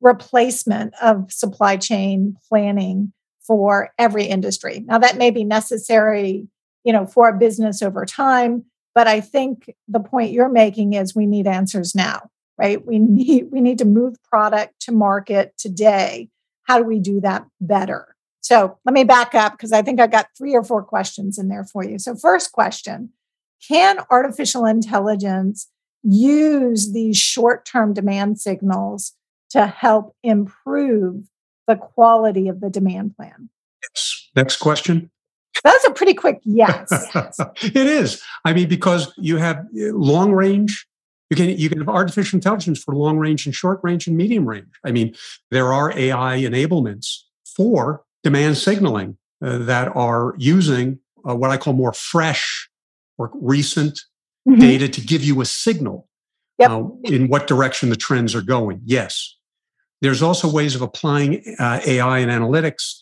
replacement 0.00 0.94
of 1.02 1.30
supply 1.32 1.76
chain 1.76 2.36
planning 2.48 3.12
for 3.46 3.90
every 3.98 4.24
industry. 4.24 4.82
Now 4.86 4.98
that 4.98 5.18
may 5.18 5.30
be 5.30 5.44
necessary, 5.44 6.48
you 6.84 6.92
know, 6.92 7.06
for 7.06 7.28
a 7.28 7.38
business 7.38 7.82
over 7.82 8.04
time, 8.04 8.64
but 8.94 9.06
I 9.06 9.20
think 9.20 9.74
the 9.88 10.00
point 10.00 10.32
you're 10.32 10.48
making 10.48 10.94
is 10.94 11.14
we 11.14 11.26
need 11.26 11.46
answers 11.46 11.94
now, 11.94 12.30
right? 12.58 12.84
We 12.84 12.98
need 12.98 13.48
we 13.50 13.60
need 13.60 13.78
to 13.78 13.84
move 13.84 14.22
product 14.22 14.80
to 14.82 14.92
market 14.92 15.54
today. 15.58 16.28
How 16.64 16.78
do 16.78 16.84
we 16.84 16.98
do 16.98 17.20
that 17.20 17.46
better? 17.60 18.14
So, 18.40 18.78
let 18.84 18.94
me 18.94 19.04
back 19.04 19.34
up 19.34 19.52
because 19.52 19.72
I 19.72 19.82
think 19.82 20.00
I 20.00 20.06
got 20.06 20.28
three 20.36 20.54
or 20.54 20.64
four 20.64 20.82
questions 20.82 21.38
in 21.38 21.48
there 21.48 21.64
for 21.64 21.84
you. 21.84 21.98
So, 21.98 22.16
first 22.16 22.52
question, 22.52 23.10
can 23.66 23.98
artificial 24.10 24.64
intelligence 24.64 25.68
use 26.02 26.92
these 26.92 27.16
short 27.16 27.64
term 27.64 27.92
demand 27.92 28.40
signals 28.40 29.12
to 29.50 29.66
help 29.66 30.14
improve 30.22 31.28
the 31.66 31.76
quality 31.76 32.48
of 32.48 32.60
the 32.60 32.70
demand 32.70 33.16
plan? 33.16 33.48
Yes. 33.82 34.28
Next 34.34 34.56
question. 34.56 35.10
That's 35.64 35.86
a 35.86 35.90
pretty 35.90 36.14
quick 36.14 36.40
yes. 36.44 36.88
it 37.62 37.76
is. 37.76 38.22
I 38.44 38.52
mean, 38.52 38.68
because 38.68 39.12
you 39.18 39.36
have 39.36 39.58
uh, 39.58 39.92
long 39.92 40.32
range, 40.32 40.86
you 41.28 41.36
can 41.36 41.50
you 41.50 41.68
can 41.68 41.78
have 41.78 41.88
artificial 41.88 42.36
intelligence 42.36 42.82
for 42.82 42.94
long 42.94 43.18
range 43.18 43.46
and 43.46 43.54
short 43.54 43.80
range 43.82 44.06
and 44.06 44.16
medium 44.16 44.48
range. 44.48 44.66
I 44.84 44.92
mean, 44.92 45.14
there 45.50 45.72
are 45.72 45.96
AI 45.96 46.38
enablements 46.38 47.18
for 47.44 48.04
demand 48.22 48.56
signaling 48.56 49.16
uh, 49.42 49.58
that 49.58 49.94
are 49.94 50.34
using 50.38 50.98
uh, 51.28 51.34
what 51.34 51.50
I 51.50 51.56
call 51.56 51.72
more 51.72 51.92
fresh 51.92 52.68
or 53.18 53.30
recent 53.34 54.00
mm-hmm. 54.48 54.60
data 54.60 54.88
to 54.88 55.00
give 55.00 55.22
you 55.22 55.40
a 55.40 55.44
signal 55.44 56.08
yep. 56.58 56.70
uh, 56.70 56.84
in 57.04 57.28
what 57.28 57.46
direction 57.46 57.90
the 57.90 57.96
trends 57.96 58.34
are 58.34 58.42
going. 58.42 58.80
Yes. 58.84 59.36
There's 60.00 60.22
also 60.22 60.50
ways 60.50 60.74
of 60.74 60.82
applying 60.82 61.42
uh, 61.58 61.80
AI 61.86 62.18
and 62.20 62.30
analytics 62.30 63.00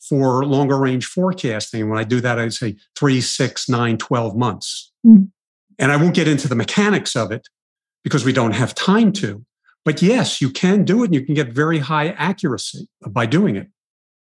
for 0.00 0.44
longer 0.44 0.78
range 0.78 1.06
forecasting. 1.06 1.82
And 1.82 1.90
when 1.90 1.98
I 1.98 2.04
do 2.04 2.20
that, 2.20 2.38
I'd 2.38 2.54
say 2.54 2.76
three, 2.96 3.20
six, 3.20 3.68
nine, 3.68 3.98
12 3.98 4.36
months. 4.36 4.92
Mm-hmm. 5.06 5.24
And 5.78 5.92
I 5.92 5.96
won't 5.96 6.14
get 6.14 6.28
into 6.28 6.48
the 6.48 6.54
mechanics 6.54 7.16
of 7.16 7.30
it 7.30 7.48
because 8.02 8.24
we 8.24 8.32
don't 8.32 8.52
have 8.52 8.74
time 8.74 9.12
to. 9.14 9.44
But 9.84 10.02
yes, 10.02 10.40
you 10.40 10.50
can 10.50 10.84
do 10.84 11.02
it 11.02 11.06
and 11.06 11.14
you 11.14 11.24
can 11.24 11.34
get 11.34 11.52
very 11.52 11.78
high 11.78 12.08
accuracy 12.10 12.88
by 13.08 13.26
doing 13.26 13.56
it. 13.56 13.68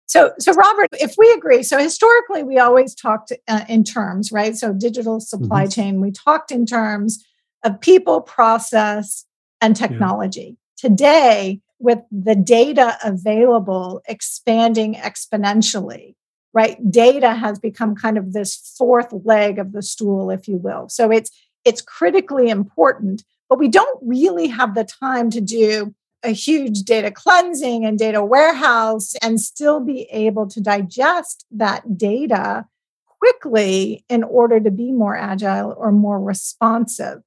So, 0.07 0.33
so 0.39 0.53
Robert, 0.53 0.89
if 0.93 1.15
we 1.17 1.31
agree, 1.33 1.63
so 1.63 1.79
historically 1.79 2.43
we 2.43 2.59
always 2.59 2.95
talked 2.95 3.33
uh, 3.49 3.65
in 3.69 3.85
terms, 3.85 4.31
right? 4.31 4.57
So, 4.57 4.73
digital 4.73 5.21
supply 5.21 5.65
mm-hmm. 5.65 5.71
chain, 5.71 6.01
we 6.01 6.11
talked 6.11 6.51
in 6.51 6.67
terms 6.67 7.25
of 7.65 7.81
people, 7.81 8.21
process, 8.21 9.25
and 9.61 9.77
technology. 9.77 10.57
Yeah. 10.83 10.89
Today, 10.89 11.61
with 11.79 12.01
the 12.11 12.37
data 12.37 12.99
available 13.03 14.03
expanding 14.07 14.95
exponentially, 14.95 16.15
right? 16.55 16.79
Data 16.91 17.35
has 17.35 17.59
become 17.59 17.95
kind 17.95 18.19
of 18.19 18.33
this 18.33 18.75
fourth 18.79 19.13
leg 19.25 19.59
of 19.59 19.73
the 19.73 19.83
stool, 19.83 20.31
if 20.31 20.47
you 20.47 20.57
will. 20.57 20.89
So 20.89 21.11
it's 21.11 21.31
it's 21.65 21.81
critically 21.81 22.49
important, 22.49 23.25
but 23.49 23.59
we 23.59 23.69
don't 23.69 23.99
really 24.03 24.49
have 24.49 24.75
the 24.75 24.85
time 24.85 25.31
to 25.31 25.41
do 25.41 25.95
a 26.23 26.31
huge 26.31 26.83
data 26.83 27.11
cleansing 27.11 27.85
and 27.85 27.99
data 27.99 28.25
warehouse 28.25 29.15
and 29.23 29.41
still 29.41 29.81
be 29.81 30.03
able 30.11 30.47
to 30.49 30.61
digest 30.61 31.45
that 31.51 31.99
data 31.99 32.67
quickly 33.07 34.05
in 34.09 34.23
order 34.25 34.61
to 34.61 34.71
be 34.71 34.93
more 34.93 35.17
agile 35.17 35.75
or 35.77 35.93
more 35.93 36.21
responsive. 36.21 37.23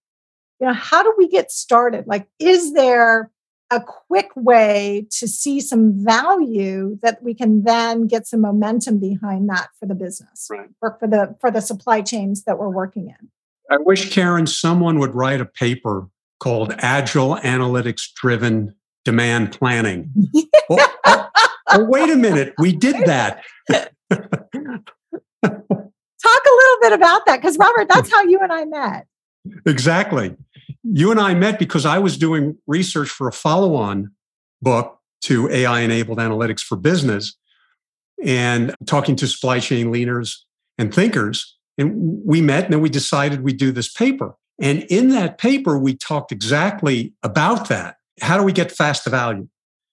You 0.60 0.68
know, 0.68 0.74
how 0.74 1.04
do 1.04 1.14
we 1.18 1.28
get 1.28 1.52
started? 1.52 2.06
Like, 2.08 2.28
is 2.40 2.74
there 2.74 3.32
a 3.72 3.82
quick 3.82 4.30
way 4.36 5.08
to 5.12 5.28
see 5.28 5.60
some 5.60 5.94
value 6.04 7.00
that 7.02 7.22
we 7.24 7.34
can 7.34 7.64
then 7.64 8.08
get 8.08 8.28
some 8.28 8.42
momentum 8.42 9.00
behind 9.00 9.50
that 9.50 9.70
for 9.80 9.86
the 9.86 9.96
business 9.96 10.48
right. 10.52 10.70
or 10.82 10.98
for 11.00 11.08
the 11.08 11.36
for 11.42 11.50
the 11.50 11.62
supply 11.62 12.02
chains 12.02 12.44
that 12.44 12.60
we're 12.60 12.70
working 12.70 13.08
in? 13.08 13.30
I 13.70 13.78
wish 13.78 14.14
Karin 14.14 14.48
someone 14.48 15.00
would 15.00 15.16
write 15.16 15.42
a 15.42 15.46
paper 15.46 16.08
called 16.40 16.74
Agile 16.78 17.38
Analytics 17.38 18.14
Driven 18.14 18.76
demand 19.06 19.54
planning. 19.54 20.12
oh, 20.70 20.94
oh, 21.06 21.28
oh, 21.72 21.86
wait 21.86 22.10
a 22.10 22.16
minute, 22.18 22.54
we 22.58 22.74
did 22.74 23.06
that. 23.06 23.44
Talk 23.72 23.92
a 25.42 26.56
little 26.56 26.78
bit 26.82 26.94
about 26.94 27.26
that 27.28 27.38
because, 27.42 27.58
Robert, 27.58 27.88
that's 27.88 28.12
how 28.12 28.24
you 28.24 28.40
and 28.42 28.52
I 28.52 28.66
met. 28.66 29.08
Exactly. 29.66 30.36
You 30.84 31.12
and 31.12 31.20
I 31.20 31.34
met 31.36 31.60
because 31.60 31.86
I 31.86 32.00
was 32.00 32.18
doing 32.18 32.58
research 32.68 33.10
for 33.10 33.28
a 33.28 33.32
follow 33.32 33.76
on 33.76 34.12
book 34.62 35.00
to 35.22 35.50
AI 35.50 35.82
enabled 35.82 36.18
analytics 36.18 36.62
for 36.62 36.76
business 36.76 37.38
and 38.24 38.76
talking 38.86 39.16
to 39.18 39.28
supply 39.28 39.60
chain 39.60 39.92
leaders 39.92 40.46
and 40.78 40.94
thinkers. 40.94 41.58
And 41.78 42.22
we 42.26 42.42
met 42.42 42.66
and 42.66 42.74
then 42.74 42.82
we 42.82 42.90
decided 42.90 43.44
we'd 43.44 43.58
do 43.58 43.72
this 43.72 43.92
paper. 43.92 44.36
And 44.60 44.84
in 44.84 45.10
that 45.10 45.38
paper, 45.38 45.78
we 45.78 45.96
talked 45.96 46.32
exactly 46.32 47.14
about 47.24 47.68
that. 47.70 47.98
How 48.22 48.38
do 48.38 48.44
we 48.44 48.54
get 48.54 48.72
fast 48.72 49.04
to 49.04 49.10
value? 49.10 49.48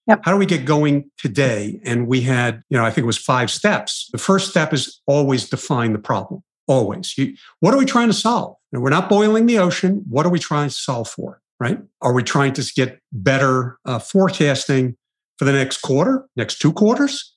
Yep. 0.07 0.21
How 0.23 0.31
do 0.31 0.37
we 0.37 0.45
get 0.45 0.65
going 0.65 1.09
today? 1.17 1.79
And 1.85 2.07
we 2.07 2.21
had, 2.21 2.61
you 2.69 2.77
know, 2.77 2.85
I 2.85 2.89
think 2.89 3.03
it 3.03 3.07
was 3.07 3.17
five 3.17 3.49
steps. 3.49 4.09
The 4.11 4.17
first 4.17 4.49
step 4.49 4.73
is 4.73 5.01
always 5.07 5.49
define 5.49 5.93
the 5.93 5.99
problem. 5.99 6.43
Always. 6.67 7.17
You, 7.17 7.35
what 7.59 7.73
are 7.73 7.77
we 7.77 7.85
trying 7.85 8.07
to 8.07 8.13
solve? 8.13 8.57
And 8.71 8.81
we're 8.81 8.89
not 8.89 9.09
boiling 9.09 9.45
the 9.45 9.59
ocean. 9.59 10.03
What 10.09 10.25
are 10.25 10.29
we 10.29 10.39
trying 10.39 10.69
to 10.69 10.75
solve 10.75 11.09
for? 11.09 11.41
Right? 11.59 11.79
Are 12.01 12.13
we 12.13 12.23
trying 12.23 12.53
to 12.53 12.73
get 12.75 12.99
better 13.13 13.77
uh, 13.85 13.99
forecasting 13.99 14.97
for 15.37 15.45
the 15.45 15.53
next 15.53 15.81
quarter, 15.81 16.25
next 16.35 16.59
two 16.59 16.73
quarters, 16.73 17.33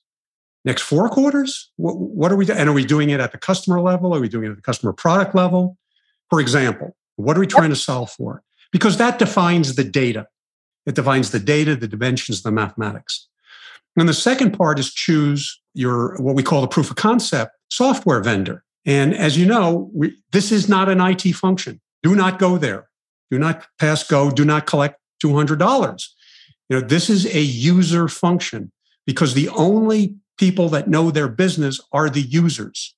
next 0.65 0.81
four 0.81 1.07
quarters? 1.07 1.71
What, 1.77 1.97
what 1.97 2.31
are 2.31 2.35
we 2.35 2.45
doing? 2.45 2.59
And 2.59 2.69
are 2.69 2.73
we 2.73 2.85
doing 2.85 3.09
it 3.09 3.21
at 3.21 3.31
the 3.31 3.37
customer 3.37 3.79
level? 3.79 4.13
Are 4.13 4.19
we 4.19 4.27
doing 4.27 4.47
it 4.47 4.49
at 4.51 4.55
the 4.57 4.61
customer 4.61 4.91
product 4.91 5.33
level? 5.33 5.77
For 6.29 6.41
example, 6.41 6.97
what 7.15 7.37
are 7.37 7.39
we 7.39 7.47
trying 7.47 7.69
to 7.69 7.75
solve 7.75 8.11
for? 8.11 8.43
Because 8.73 8.97
that 8.97 9.17
defines 9.19 9.75
the 9.75 9.83
data. 9.85 10.27
It 10.87 10.95
defines 10.95 11.31
the 11.31 11.39
data, 11.39 11.75
the 11.75 11.87
dimensions, 11.87 12.41
the 12.41 12.51
mathematics. 12.51 13.27
And 13.97 14.07
the 14.07 14.13
second 14.13 14.51
part 14.57 14.79
is 14.79 14.93
choose 14.93 15.59
your 15.73 16.15
what 16.21 16.35
we 16.35 16.43
call 16.43 16.61
the 16.61 16.67
proof 16.67 16.89
of 16.89 16.95
concept 16.95 17.51
software 17.69 18.21
vendor. 18.21 18.63
And 18.85 19.13
as 19.13 19.37
you 19.37 19.45
know, 19.45 19.91
we, 19.93 20.17
this 20.31 20.51
is 20.51 20.69
not 20.69 20.87
an 20.87 21.01
IT 21.01 21.33
function. 21.33 21.81
Do 22.03 22.15
not 22.15 22.39
go 22.39 22.57
there. 22.57 22.87
Do 23.29 23.37
not 23.37 23.67
pass 23.79 24.03
go. 24.03 24.31
Do 24.31 24.45
not 24.45 24.65
collect 24.65 24.99
$200. 25.23 26.07
You 26.69 26.79
know, 26.79 26.87
this 26.87 27.09
is 27.09 27.25
a 27.25 27.41
user 27.41 28.07
function 28.07 28.71
because 29.05 29.33
the 29.33 29.49
only 29.49 30.15
people 30.37 30.69
that 30.69 30.87
know 30.87 31.11
their 31.11 31.27
business 31.27 31.81
are 31.91 32.09
the 32.09 32.21
users. 32.21 32.95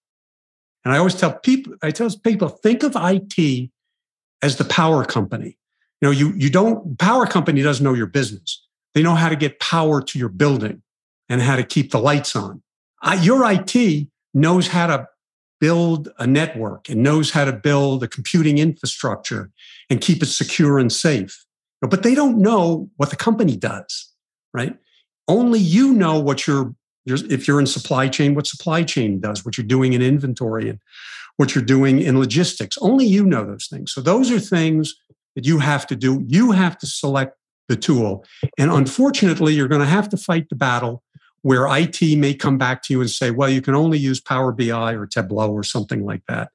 And 0.83 0.93
I 0.93 0.97
always 0.97 1.15
tell 1.15 1.33
people, 1.33 1.73
I 1.81 1.91
tell 1.91 2.09
people, 2.23 2.49
think 2.49 2.83
of 2.83 2.95
IT 2.95 3.69
as 4.41 4.57
the 4.57 4.65
power 4.65 5.03
company. 5.05 5.57
You 6.01 6.07
know, 6.07 6.11
you, 6.11 6.33
you 6.35 6.49
don't, 6.49 6.97
power 6.97 7.25
company 7.25 7.61
doesn't 7.61 7.83
know 7.83 7.93
your 7.93 8.07
business. 8.07 8.65
They 8.93 9.03
know 9.03 9.15
how 9.15 9.29
to 9.29 9.35
get 9.35 9.59
power 9.59 10.01
to 10.01 10.19
your 10.19 10.29
building 10.29 10.81
and 11.27 11.41
how 11.41 11.55
to 11.55 11.63
keep 11.63 11.91
the 11.91 11.99
lights 11.99 12.35
on. 12.35 12.61
your 13.21 13.49
IT 13.51 14.07
knows 14.33 14.67
how 14.67 14.87
to 14.87 15.07
build 15.59 16.09
a 16.17 16.25
network 16.25 16.89
and 16.89 17.03
knows 17.03 17.31
how 17.31 17.45
to 17.45 17.53
build 17.53 18.03
a 18.03 18.07
computing 18.07 18.57
infrastructure 18.57 19.51
and 19.89 20.01
keep 20.01 20.23
it 20.23 20.27
secure 20.27 20.79
and 20.79 20.91
safe. 20.91 21.45
But 21.81 22.03
they 22.03 22.15
don't 22.15 22.39
know 22.39 22.89
what 22.97 23.09
the 23.09 23.15
company 23.15 23.55
does, 23.55 24.11
right? 24.53 24.75
Only 25.27 25.59
you 25.59 25.93
know 25.93 26.19
what 26.19 26.47
your, 26.47 26.73
if 27.05 27.47
you're 27.47 27.59
in 27.59 27.67
supply 27.67 28.07
chain, 28.07 28.35
what 28.35 28.47
supply 28.47 28.83
chain 28.83 29.19
does, 29.19 29.45
what 29.45 29.57
you're 29.57 29.67
doing 29.67 29.93
in 29.93 30.01
inventory 30.01 30.69
and 30.69 30.79
what 31.37 31.55
you're 31.55 31.63
doing 31.63 32.01
in 32.01 32.19
logistics. 32.19 32.77
Only 32.81 33.05
you 33.05 33.25
know 33.25 33.45
those 33.45 33.67
things. 33.67 33.93
So 33.93 34.01
those 34.01 34.31
are 34.31 34.39
things 34.39 34.95
that 35.39 35.47
you 35.47 35.59
have 35.59 35.87
to 35.87 35.95
do. 35.95 36.21
You 36.27 36.51
have 36.51 36.77
to 36.79 36.85
select 36.85 37.37
the 37.69 37.77
tool. 37.77 38.25
And 38.57 38.69
unfortunately, 38.69 39.53
you're 39.53 39.69
going 39.69 39.79
to 39.79 39.87
have 39.87 40.09
to 40.09 40.17
fight 40.17 40.49
the 40.49 40.55
battle 40.57 41.01
where 41.43 41.65
IT 41.77 42.01
may 42.17 42.33
come 42.33 42.57
back 42.57 42.83
to 42.83 42.93
you 42.93 42.99
and 42.99 43.09
say, 43.09 43.31
well, 43.31 43.47
you 43.47 43.61
can 43.61 43.73
only 43.73 43.97
use 43.97 44.19
Power 44.19 44.51
BI 44.51 44.93
or 44.93 45.05
Tableau 45.05 45.49
or 45.49 45.63
something 45.63 46.03
like 46.03 46.23
that. 46.27 46.49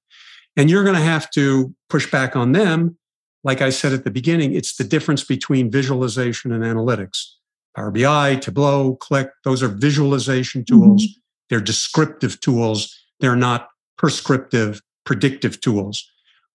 And 0.54 0.68
you're 0.68 0.84
going 0.84 0.96
to 0.96 1.00
have 1.00 1.30
to 1.30 1.74
push 1.88 2.10
back 2.10 2.36
on 2.36 2.52
them. 2.52 2.98
Like 3.42 3.62
I 3.62 3.70
said 3.70 3.94
at 3.94 4.04
the 4.04 4.10
beginning, 4.10 4.52
it's 4.52 4.76
the 4.76 4.84
difference 4.84 5.24
between 5.24 5.70
visualization 5.70 6.52
and 6.52 6.62
analytics. 6.62 7.24
Power 7.74 7.90
BI, 7.90 8.36
Tableau, 8.36 8.98
Qlik, 9.00 9.30
those 9.44 9.62
are 9.62 9.68
visualization 9.68 10.62
tools. 10.62 11.04
Mm-hmm. 11.04 11.20
They're 11.48 11.60
descriptive 11.60 12.38
tools. 12.40 12.94
They're 13.20 13.34
not 13.34 13.68
prescriptive, 13.96 14.82
predictive 15.06 15.62
tools. 15.62 16.06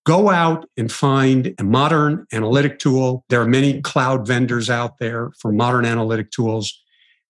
Go 0.09 0.29
out 0.31 0.67
and 0.75 0.91
find 0.91 1.53
a 1.59 1.63
modern 1.63 2.25
analytic 2.33 2.79
tool. 2.79 3.23
There 3.29 3.39
are 3.41 3.47
many 3.47 3.79
cloud 3.81 4.25
vendors 4.25 4.67
out 4.67 4.97
there 4.97 5.29
for 5.39 5.51
modern 5.51 5.85
analytic 5.85 6.31
tools, 6.31 6.81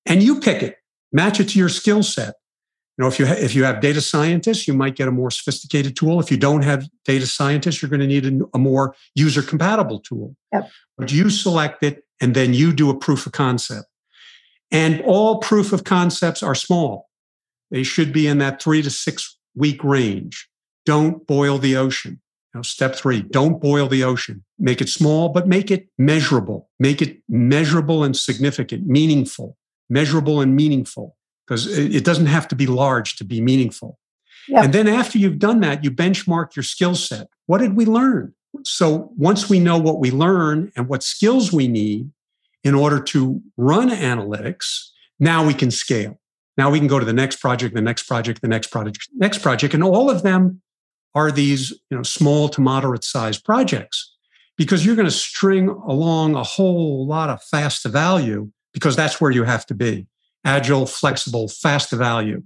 and 0.06 0.24
you 0.24 0.40
pick 0.40 0.64
it 0.64 0.78
match 1.12 1.40
it 1.40 1.50
to 1.50 1.60
your 1.60 1.70
skill 1.70 2.04
set. 2.04 2.36
You 2.98 3.04
know, 3.04 3.08
if 3.08 3.20
you 3.20 3.26
ha- 3.26 3.36
if 3.38 3.56
you 3.56 3.64
have 3.64 3.82
data 3.82 4.02
scientists, 4.02 4.68
you 4.68 4.74
might 4.74 4.96
get 4.96 5.08
a 5.08 5.12
more 5.12 5.32
sophisticated 5.32 5.96
tool. 5.96 6.20
If 6.20 6.30
you 6.32 6.38
don't 6.38 6.64
have 6.64 6.88
data 7.06 7.26
scientists, 7.26 7.82
you're 7.82 7.90
going 7.90 8.02
to 8.02 8.08
need 8.08 8.26
a, 8.26 8.40
a 8.54 8.60
more 8.60 8.96
user 9.16 9.42
compatible 9.42 10.00
tool. 10.00 10.36
Yep. 10.54 10.70
But 10.98 11.12
you 11.12 11.30
select 11.30 11.84
it, 11.84 12.04
and 12.20 12.36
then 12.36 12.54
you 12.54 12.74
do 12.74 12.90
a 12.90 12.98
proof 12.98 13.26
of 13.26 13.32
concept. 13.32 13.88
And 14.72 15.02
all 15.02 15.40
proof 15.40 15.72
of 15.74 15.84
concepts 15.84 16.44
are 16.44 16.56
small. 16.56 17.10
They 17.72 17.84
should 17.84 18.12
be 18.12 18.28
in 18.28 18.38
that 18.40 18.62
three 18.62 18.82
to 18.82 18.90
six 18.90 19.38
week 19.56 19.84
range. 19.84 20.50
Don't 20.86 21.26
boil 21.26 21.58
the 21.58 21.78
ocean. 21.78 22.22
Now, 22.54 22.64
step 22.64 22.96
three, 22.96 23.22
don't 23.22 23.62
boil 23.62 23.88
the 23.88 24.04
ocean. 24.04 24.44
Make 24.58 24.82
it 24.82 24.90
small, 24.90 25.30
but 25.30 25.48
make 25.48 25.70
it 25.70 25.88
measurable. 25.98 26.70
Make 26.80 27.02
it 27.02 27.22
measurable 27.30 28.04
and 28.04 28.18
significant, 28.18 28.88
meaningful 28.88 29.56
measurable 29.90 30.40
and 30.40 30.56
meaningful 30.56 31.16
because 31.46 31.66
it 31.78 32.06
doesn't 32.06 32.28
have 32.28 32.48
to 32.48 32.56
be 32.56 32.68
large 32.68 33.16
to 33.16 33.24
be 33.24 33.42
meaningful. 33.42 33.98
Yeah. 34.48 34.64
And 34.64 34.74
then 34.74 34.88
after 34.88 35.18
you've 35.18 35.40
done 35.40 35.60
that, 35.62 35.84
you 35.84 35.92
benchmark 35.92 36.56
your 36.56 36.64
skill 36.64 36.96
set. 36.96 37.28
What 37.48 37.58
did 37.60 37.76
we 37.76 37.86
learn? 37.86 38.34
So 38.64 39.12
once 39.18 39.50
we 39.50 39.60
know 39.60 39.78
what 39.78 40.00
we 40.00 40.12
learn 40.12 40.72
and 40.76 40.88
what 40.88 41.04
skills 41.04 41.52
we 41.52 41.68
need 41.68 42.12
in 42.64 42.76
order 42.76 43.00
to 43.02 43.42
run 43.58 43.90
analytics, 43.90 44.90
now 45.20 45.46
we 45.46 45.54
can 45.54 45.72
scale. 45.72 46.20
Now 46.58 46.70
we 46.70 46.80
can 46.80 46.88
go 46.88 47.00
to 47.00 47.06
the 47.06 47.14
next 47.14 47.38
project, 47.38 47.74
the 47.74 47.82
next 47.82 48.04
project, 48.04 48.42
the 48.42 48.48
next 48.48 48.68
project, 48.68 49.08
next 49.16 49.40
project. 49.40 49.74
And 49.74 49.84
all 49.84 50.10
of 50.10 50.24
them 50.24 50.62
are 51.16 51.32
these 51.32 51.72
you 51.90 51.98
know, 51.98 52.04
small 52.04 52.50
to 52.50 52.62
moderate 52.62 53.04
sized 53.04 53.44
projects 53.44 54.16
because 54.58 54.86
you're 54.86 54.96
going 54.96 55.08
to 55.08 55.12
string 55.12 55.70
along 55.70 56.36
a 56.36 56.44
whole 56.44 57.08
lot 57.08 57.30
of 57.30 57.42
fast 57.44 57.84
to 57.84 57.90
value 57.90 58.52
because 58.74 58.96
that's 58.96 59.20
where 59.20 59.32
you 59.32 59.44
have 59.44 59.66
to 59.66 59.74
be 59.74 60.06
agile, 60.46 60.86
flexible, 60.86 61.48
fast 61.48 61.90
to 61.90 61.96
value. 61.96 62.44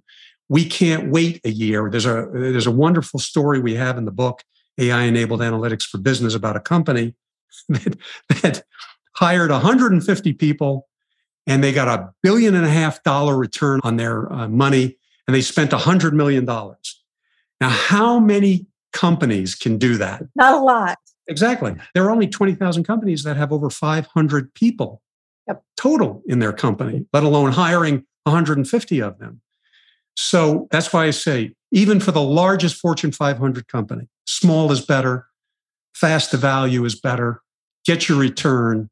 We 0.49 0.65
can't 0.65 1.11
wait 1.11 1.41
a 1.45 1.49
year. 1.49 1.89
There's 1.89 2.05
a 2.05 2.27
there's 2.33 2.67
a 2.67 2.71
wonderful 2.71 3.19
story 3.19 3.59
we 3.59 3.75
have 3.75 3.97
in 3.97 4.05
the 4.05 4.11
book, 4.11 4.43
AI 4.77 5.03
enabled 5.03 5.39
analytics 5.39 5.83
for 5.83 5.97
business, 5.97 6.35
about 6.35 6.55
a 6.55 6.59
company 6.59 7.15
that, 7.69 7.97
that 8.41 8.63
hired 9.15 9.51
150 9.51 10.33
people 10.33 10.87
and 11.45 11.63
they 11.63 11.71
got 11.71 11.87
a 11.87 12.11
billion 12.21 12.55
and 12.55 12.65
a 12.65 12.69
half 12.69 13.03
dollar 13.03 13.37
return 13.37 13.79
on 13.83 13.97
their 13.97 14.31
uh, 14.31 14.47
money 14.47 14.97
and 15.27 15.35
they 15.35 15.41
spent 15.41 15.73
a 15.73 15.77
hundred 15.77 16.13
million 16.13 16.45
dollars. 16.45 17.02
Now, 17.63 17.69
how 17.69 18.19
many 18.19 18.67
companies 18.91 19.55
can 19.55 19.77
do 19.77 19.95
that? 19.95 20.21
Not 20.35 20.53
a 20.53 20.61
lot. 20.61 20.97
Exactly. 21.29 21.73
There 21.93 22.03
are 22.03 22.11
only 22.11 22.27
20,000 22.27 22.83
companies 22.83 23.23
that 23.23 23.37
have 23.37 23.53
over 23.53 23.69
500 23.69 24.53
people 24.53 25.01
yep. 25.47 25.63
total 25.77 26.21
in 26.25 26.39
their 26.39 26.51
company, 26.51 27.05
let 27.13 27.23
alone 27.23 27.53
hiring 27.53 28.03
150 28.25 29.01
of 29.01 29.17
them. 29.17 29.39
So 30.17 30.67
that's 30.71 30.91
why 30.91 31.05
I 31.05 31.11
say, 31.11 31.53
even 31.71 32.01
for 32.01 32.11
the 32.11 32.21
largest 32.21 32.75
Fortune 32.75 33.13
500 33.13 33.69
company, 33.69 34.09
small 34.27 34.69
is 34.73 34.85
better, 34.85 35.27
fast 35.95 36.31
to 36.31 36.37
value 36.37 36.83
is 36.83 36.99
better, 36.99 37.41
get 37.85 38.09
your 38.09 38.17
return 38.17 38.89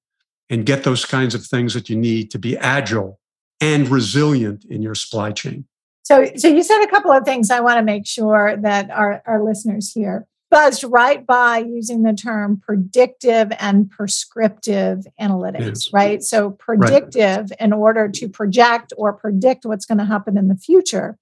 and 0.50 0.66
get 0.66 0.86
those 0.86 1.04
kinds 1.04 1.36
of 1.36 1.46
things 1.46 1.74
that 1.74 1.90
you 1.90 1.98
need 1.98 2.32
to 2.32 2.40
be 2.40 2.58
agile 2.58 3.20
and 3.60 3.90
resilient 3.90 4.64
in 4.64 4.82
your 4.82 4.96
supply 4.96 5.34
chain. 5.34 5.66
So, 6.12 6.30
so 6.36 6.48
you 6.50 6.62
said 6.62 6.84
a 6.84 6.88
couple 6.88 7.12
of 7.12 7.24
things 7.24 7.50
I 7.50 7.62
want 7.62 7.78
to 7.78 7.84
make 7.84 8.06
sure 8.06 8.58
that 8.58 8.90
our, 8.90 9.24
our 9.26 9.42
listeners 9.42 9.94
hear 9.94 10.28
buzzed 10.50 10.84
right 10.84 11.26
by 11.26 11.60
using 11.60 12.04
the 12.04 12.12
term 12.12 12.60
predictive 12.62 13.54
and 13.58 13.90
prescriptive 13.90 15.06
analytics, 15.22 15.88
right? 15.94 16.22
So, 16.22 16.52
predictive 16.52 17.50
right. 17.50 17.62
in 17.62 17.72
order 17.72 18.10
to 18.10 18.28
project 18.28 18.92
or 18.98 19.14
predict 19.14 19.66
what's 19.66 19.86
going 19.86 20.00
to 20.00 20.06
happen 20.06 20.38
in 20.38 20.50
the 20.50 20.58
future. 20.58 21.18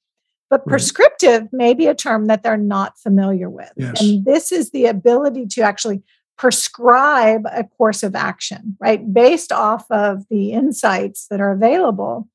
But 0.49 0.65
prescriptive 0.65 1.43
right. 1.43 1.53
may 1.53 1.73
be 1.75 1.85
a 1.85 1.93
term 1.93 2.25
that 2.25 2.41
they're 2.41 2.57
not 2.57 2.97
familiar 2.97 3.51
with. 3.51 3.71
Yes. 3.77 4.01
And 4.01 4.25
this 4.25 4.51
is 4.51 4.71
the 4.71 4.87
ability 4.87 5.45
to 5.45 5.61
actually 5.61 6.01
prescribe 6.39 7.43
a 7.51 7.63
course 7.63 8.01
of 8.01 8.15
action, 8.15 8.75
right? 8.79 9.13
Based 9.13 9.51
off 9.51 9.85
of 9.91 10.27
the 10.31 10.53
insights 10.53 11.27
that 11.27 11.39
are 11.39 11.51
available. 11.51 12.27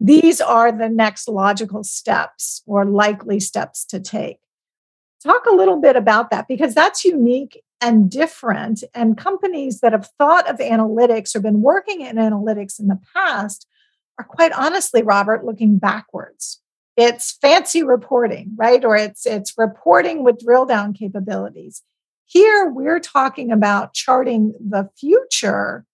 These 0.00 0.40
are 0.40 0.72
the 0.72 0.88
next 0.88 1.28
logical 1.28 1.84
steps 1.84 2.62
or 2.66 2.86
likely 2.86 3.38
steps 3.38 3.84
to 3.86 4.00
take. 4.00 4.38
Talk 5.22 5.44
a 5.44 5.54
little 5.54 5.78
bit 5.78 5.94
about 5.94 6.30
that 6.30 6.48
because 6.48 6.74
that's 6.74 7.04
unique 7.04 7.62
and 7.82 8.10
different. 8.10 8.82
And 8.94 9.18
companies 9.18 9.80
that 9.80 9.92
have 9.92 10.08
thought 10.18 10.48
of 10.48 10.56
analytics 10.56 11.36
or 11.36 11.40
been 11.40 11.60
working 11.60 12.00
in 12.00 12.16
analytics 12.16 12.80
in 12.80 12.88
the 12.88 12.98
past 13.14 13.66
are 14.18 14.24
quite 14.24 14.52
honestly, 14.52 15.02
Robert, 15.02 15.44
looking 15.44 15.76
backwards. 15.76 16.62
It's 16.96 17.32
fancy 17.32 17.82
reporting, 17.82 18.52
right? 18.56 18.82
Or 18.84 18.96
it's 18.96 19.26
it's 19.26 19.54
reporting 19.56 20.24
with 20.24 20.40
drill 20.40 20.66
down 20.66 20.94
capabilities. 20.94 21.82
Here 22.24 22.70
we're 22.70 23.00
talking 23.00 23.52
about 23.52 23.92
charting 23.92 24.54
the 24.60 24.88
future 24.98 25.84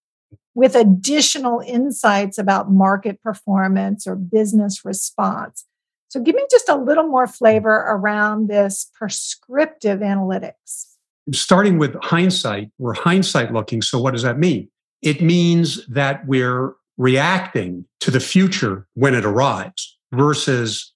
with 0.57 0.73
additional 0.73 1.61
insights 1.67 2.39
about 2.39 2.71
market 2.71 3.21
performance 3.21 4.07
or 4.07 4.15
business 4.15 4.83
response. 4.83 5.65
So 6.07 6.19
give 6.19 6.33
me 6.33 6.41
just 6.49 6.67
a 6.67 6.75
little 6.75 7.07
more 7.07 7.27
flavor 7.27 7.85
around 7.87 8.47
this 8.47 8.89
prescriptive 8.91 9.99
analytics. 9.99 10.95
Starting 11.31 11.77
with 11.77 11.95
hindsight, 12.01 12.71
we're 12.79 12.95
hindsight 12.95 13.53
looking. 13.53 13.83
So 13.83 13.99
what 13.99 14.13
does 14.13 14.23
that 14.23 14.39
mean? 14.39 14.67
It 15.03 15.21
means 15.21 15.85
that 15.85 16.25
we're 16.25 16.73
reacting 16.97 17.85
to 17.99 18.09
the 18.09 18.19
future 18.19 18.87
when 18.95 19.13
it 19.13 19.25
arrives 19.25 19.95
versus 20.11 20.91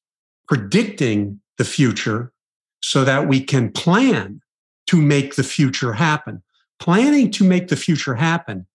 predicting 0.47 1.39
the 1.60 1.65
future 1.65 2.34
so 2.82 3.04
that 3.04 3.28
we 3.28 3.39
can 3.39 3.71
plan 3.71 4.41
to 4.88 5.00
make 5.00 5.36
the 5.36 5.43
future 5.43 5.93
happen. 5.93 6.41
Planning 6.80 7.30
to 7.30 7.43
make 7.43 7.67
the 7.67 7.76
future 7.76 8.15
happen 8.15 8.65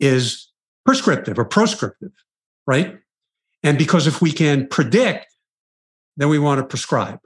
is 0.00 0.50
prescriptive 0.84 1.38
or 1.38 1.44
proscriptive, 1.44 2.12
right? 2.66 2.98
And 3.62 3.78
because 3.78 4.06
if 4.06 4.20
we 4.22 4.32
can 4.32 4.66
predict, 4.68 5.26
then 6.16 6.28
we 6.28 6.38
want 6.38 6.60
to 6.60 6.64
prescribe, 6.64 7.20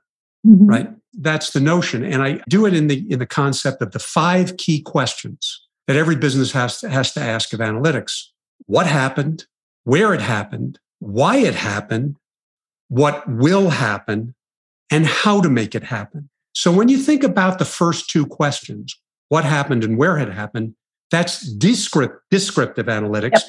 mm-hmm. 0.46 0.66
right? 0.66 0.88
That's 1.12 1.50
the 1.50 1.60
notion. 1.60 2.04
And 2.04 2.22
I 2.22 2.40
do 2.48 2.66
it 2.66 2.74
in 2.74 2.86
the 2.86 3.04
in 3.10 3.18
the 3.18 3.26
concept 3.26 3.82
of 3.82 3.92
the 3.92 3.98
five 3.98 4.56
key 4.56 4.80
questions 4.80 5.66
that 5.86 5.96
every 5.96 6.16
business 6.16 6.52
has 6.52 6.80
to, 6.80 6.88
has 6.88 7.12
to 7.14 7.20
ask 7.20 7.52
of 7.52 7.60
analytics. 7.60 8.26
What 8.66 8.86
happened? 8.86 9.46
Where 9.84 10.14
it 10.14 10.20
happened? 10.20 10.78
Why 11.00 11.38
it 11.38 11.54
happened? 11.54 12.16
What 12.88 13.28
will 13.28 13.70
happen? 13.70 14.34
And 14.90 15.06
how 15.06 15.40
to 15.40 15.48
make 15.48 15.74
it 15.74 15.84
happen. 15.84 16.30
So 16.52 16.72
when 16.72 16.88
you 16.88 16.98
think 16.98 17.22
about 17.22 17.58
the 17.58 17.64
first 17.64 18.10
two 18.10 18.26
questions, 18.26 18.96
what 19.28 19.44
happened 19.44 19.84
and 19.84 19.96
where 19.96 20.18
it 20.18 20.32
happened, 20.32 20.74
that's 21.10 21.42
descript, 21.52 22.22
descriptive 22.30 22.86
analytics. 22.86 23.32
Yep. 23.32 23.42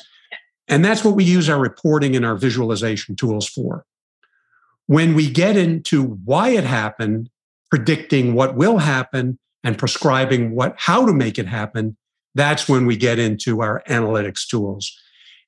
And 0.68 0.86
that's 0.86 1.04
what 1.04 1.16
we 1.16 1.24
use 1.24 1.50
our 1.50 1.60
reporting 1.60 2.16
and 2.16 2.26
our 2.26 2.36
visualization 2.36 3.16
tools 3.16 3.48
for. 3.48 3.86
When 4.88 5.14
we 5.16 5.30
get 5.30 5.58
into 5.58 6.04
why 6.04 6.50
it 6.50 6.64
happened, 6.64 7.30
predicting 7.70 8.34
what 8.34 8.56
will 8.56 8.80
happen 8.80 9.40
and 9.64 9.78
prescribing 9.78 10.56
what 10.56 10.76
how 10.78 11.06
to 11.06 11.14
make 11.14 11.38
it 11.38 11.48
happen, 11.48 11.98
that's 12.36 12.68
when 12.68 12.86
we 12.86 12.98
get 12.98 13.20
into 13.20 13.62
our 13.62 13.84
analytics 13.88 14.48
tools. 14.48 14.98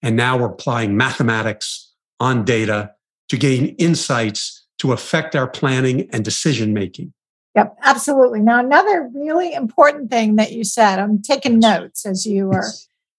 And 0.02 0.16
now 0.16 0.38
we're 0.38 0.48
applying 0.48 0.98
mathematics 0.98 1.92
on 2.20 2.44
data 2.44 2.92
to 3.30 3.38
gain 3.38 3.68
insights 3.78 4.66
to 4.80 4.92
affect 4.92 5.36
our 5.36 5.48
planning 5.48 6.10
and 6.12 6.26
decision 6.26 6.74
making. 6.74 7.14
Yep, 7.56 7.78
absolutely. 7.84 8.40
Now, 8.40 8.60
another 8.60 9.10
really 9.14 9.54
important 9.54 10.10
thing 10.10 10.38
that 10.38 10.52
you 10.52 10.64
said, 10.64 11.00
I'm 11.00 11.22
taking 11.22 11.60
notes 11.60 12.06
as 12.06 12.26
you 12.26 12.52
are, 12.52 12.66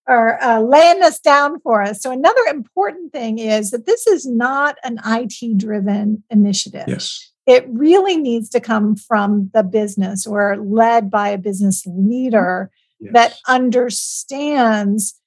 are 0.08 0.42
uh, 0.42 0.60
laying 0.60 0.98
this 1.00 1.20
down 1.20 1.60
for 1.60 1.82
us. 1.82 2.02
So, 2.02 2.10
another 2.10 2.42
important 2.50 3.12
thing 3.12 3.38
is 3.38 3.70
that 3.70 3.86
this 3.86 4.06
is 4.08 4.26
not 4.26 4.76
an 4.82 4.98
IT 5.06 5.56
driven 5.56 6.24
initiative. 6.30 6.84
Yes. 6.88 7.30
It 7.46 7.66
really 7.68 8.16
needs 8.16 8.48
to 8.50 8.60
come 8.60 8.96
from 8.96 9.50
the 9.54 9.62
business 9.62 10.26
or 10.26 10.56
led 10.56 11.10
by 11.10 11.28
a 11.28 11.38
business 11.38 11.84
leader 11.86 12.70
yes. 12.98 13.12
that 13.12 13.34
understands 13.46 15.20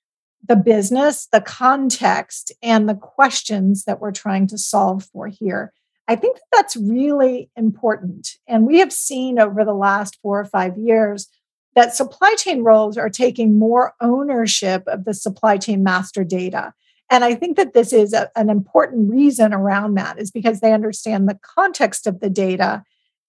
the 0.48 0.56
business, 0.56 1.28
the 1.32 1.41
context, 1.41 2.52
and 2.62 2.89
the 2.89 2.96
questions 2.96 3.84
that 3.86 4.00
we're 4.00 4.12
trying 4.12 4.48
to 4.48 4.58
solve 4.58 5.06
for 5.06 5.28
here. 5.28 5.74
I 6.08 6.15
think 6.15 6.38
that 6.38 6.43
that's 6.54 6.76
really 6.78 7.50
important. 7.56 8.30
And 8.48 8.65
we 8.65 8.80
have 8.80 8.93
seen 8.93 9.39
over 9.39 9.65
the 9.65 9.74
last 9.74 10.17
four 10.22 10.39
or 10.39 10.46
five 10.46 10.78
years 10.78 11.28
that 11.76 11.96
supply 11.96 12.34
chain 12.36 12.63
roles 12.63 12.98
are 12.98 13.10
taking 13.10 13.60
more 13.60 13.93
ownership 14.02 14.84
of 14.88 15.06
the 15.06 15.13
supply 15.13 15.58
chain 15.58 15.84
master 15.84 16.24
data. 16.24 16.74
And 17.10 17.24
I 17.24 17.36
think 17.36 17.56
that 17.58 17.74
this 17.74 17.93
is 17.93 18.13
a, 18.13 18.30
an 18.36 18.50
important 18.50 19.10
reason 19.10 19.54
around 19.54 19.96
that 19.96 20.20
is 20.20 20.32
because 20.32 20.60
they 20.60 20.74
understand 20.74 21.28
the 21.28 21.39
context 21.41 22.08
of 22.08 22.20
the 22.20 22.30
data 22.30 22.84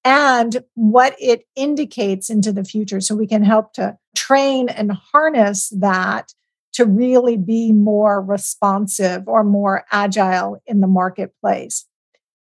and 0.05 0.65
what 0.75 1.15
it 1.19 1.45
indicates 1.55 2.31
into 2.31 2.53
the 2.53 2.65
future. 2.65 3.01
So 3.01 3.15
we 3.15 3.27
can 3.27 3.43
help 3.43 3.73
to 3.75 3.97
train 4.17 4.69
and 4.69 4.93
harness 4.93 5.69
that 5.79 6.33
to 6.73 6.87
really 6.87 7.37
be 7.37 7.73
more 7.73 8.23
responsive 8.23 9.25
or 9.27 9.45
more 9.45 9.85
agile 9.91 10.63
in 10.67 10.81
the 10.81 10.87
marketplace. 10.87 11.87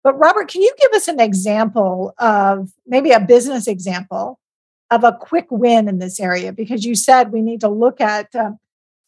But 0.02 0.18
Robert, 0.18 0.48
can 0.48 0.62
you 0.62 0.72
give 0.80 0.92
us 0.92 1.08
an 1.08 1.20
example 1.20 2.14
of 2.18 2.70
maybe 2.86 3.10
a 3.10 3.20
business 3.20 3.66
example 3.66 4.38
of 4.90 5.04
a 5.04 5.12
quick 5.12 5.46
win 5.50 5.88
in 5.88 5.98
this 5.98 6.18
area? 6.18 6.52
Because 6.52 6.84
you 6.84 6.94
said 6.94 7.32
we 7.32 7.42
need 7.42 7.60
to 7.60 7.68
look 7.68 8.00
at 8.00 8.34
uh, 8.34 8.52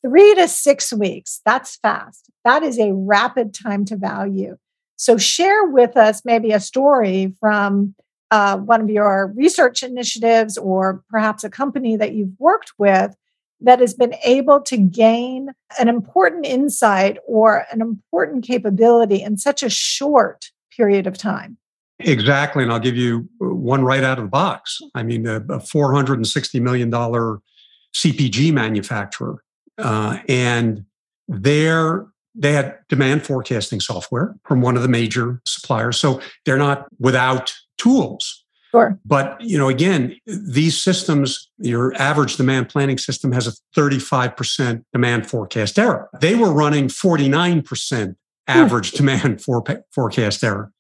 three 0.04 0.34
to 0.34 0.48
six 0.48 0.92
weeks. 0.92 1.40
That's 1.44 1.76
fast. 1.76 2.30
That 2.44 2.62
is 2.62 2.78
a 2.78 2.92
rapid 2.92 3.54
time 3.54 3.84
to 3.86 3.96
value. 3.96 4.58
So 4.96 5.16
share 5.16 5.64
with 5.64 5.96
us 5.96 6.22
maybe 6.24 6.52
a 6.52 6.60
story 6.60 7.34
from 7.40 7.94
uh, 8.30 8.58
one 8.58 8.80
of 8.80 8.90
your 8.90 9.32
research 9.34 9.82
initiatives 9.82 10.56
or 10.56 11.02
perhaps 11.10 11.44
a 11.44 11.50
company 11.50 11.96
that 11.96 12.14
you've 12.14 12.38
worked 12.38 12.72
with 12.78 13.14
that 13.60 13.80
has 13.80 13.94
been 13.94 14.14
able 14.24 14.60
to 14.60 14.76
gain 14.76 15.50
an 15.78 15.88
important 15.88 16.44
insight 16.46 17.18
or 17.26 17.64
an 17.72 17.80
important 17.80 18.44
capability 18.44 19.22
in 19.22 19.36
such 19.36 19.62
a 19.62 19.70
short 19.70 20.50
period 20.76 21.06
of 21.06 21.16
time. 21.18 21.58
Exactly. 21.98 22.62
And 22.62 22.72
I'll 22.72 22.80
give 22.80 22.96
you 22.96 23.28
one 23.38 23.84
right 23.84 24.02
out 24.02 24.18
of 24.18 24.24
the 24.24 24.30
box. 24.30 24.78
I 24.94 25.02
mean, 25.02 25.26
a, 25.26 25.36
a 25.36 25.60
$460 25.60 26.60
million 26.60 26.90
CPG 26.90 28.52
manufacturer. 28.52 29.42
Uh, 29.78 30.18
and 30.28 30.84
they're, 31.28 32.06
they 32.34 32.52
had 32.52 32.78
demand 32.88 33.24
forecasting 33.24 33.80
software 33.80 34.34
from 34.44 34.62
one 34.62 34.76
of 34.76 34.82
the 34.82 34.88
major 34.88 35.40
suppliers. 35.46 35.98
So 35.98 36.20
they're 36.44 36.58
not 36.58 36.86
without 36.98 37.54
tools. 37.78 38.44
Sure. 38.70 38.98
But, 39.04 39.38
you 39.40 39.58
know, 39.58 39.68
again, 39.68 40.16
these 40.26 40.82
systems, 40.82 41.50
your 41.58 41.94
average 42.00 42.36
demand 42.36 42.70
planning 42.70 42.96
system 42.96 43.30
has 43.32 43.46
a 43.46 43.52
35% 43.78 44.82
demand 44.94 45.28
forecast 45.28 45.78
error. 45.78 46.08
They 46.20 46.34
were 46.34 46.50
running 46.50 46.88
49% 46.88 48.16
Hmm. 48.48 48.58
average 48.58 48.92
demand 48.92 49.42
for, 49.42 49.62
forecast 49.92 50.42
error. 50.42 50.72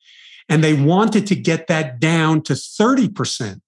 And 0.48 0.62
they 0.62 0.74
wanted 0.74 1.26
to 1.28 1.36
get 1.36 1.68
that 1.68 2.00
down 2.00 2.42
to 2.42 2.54
30%. 2.54 3.60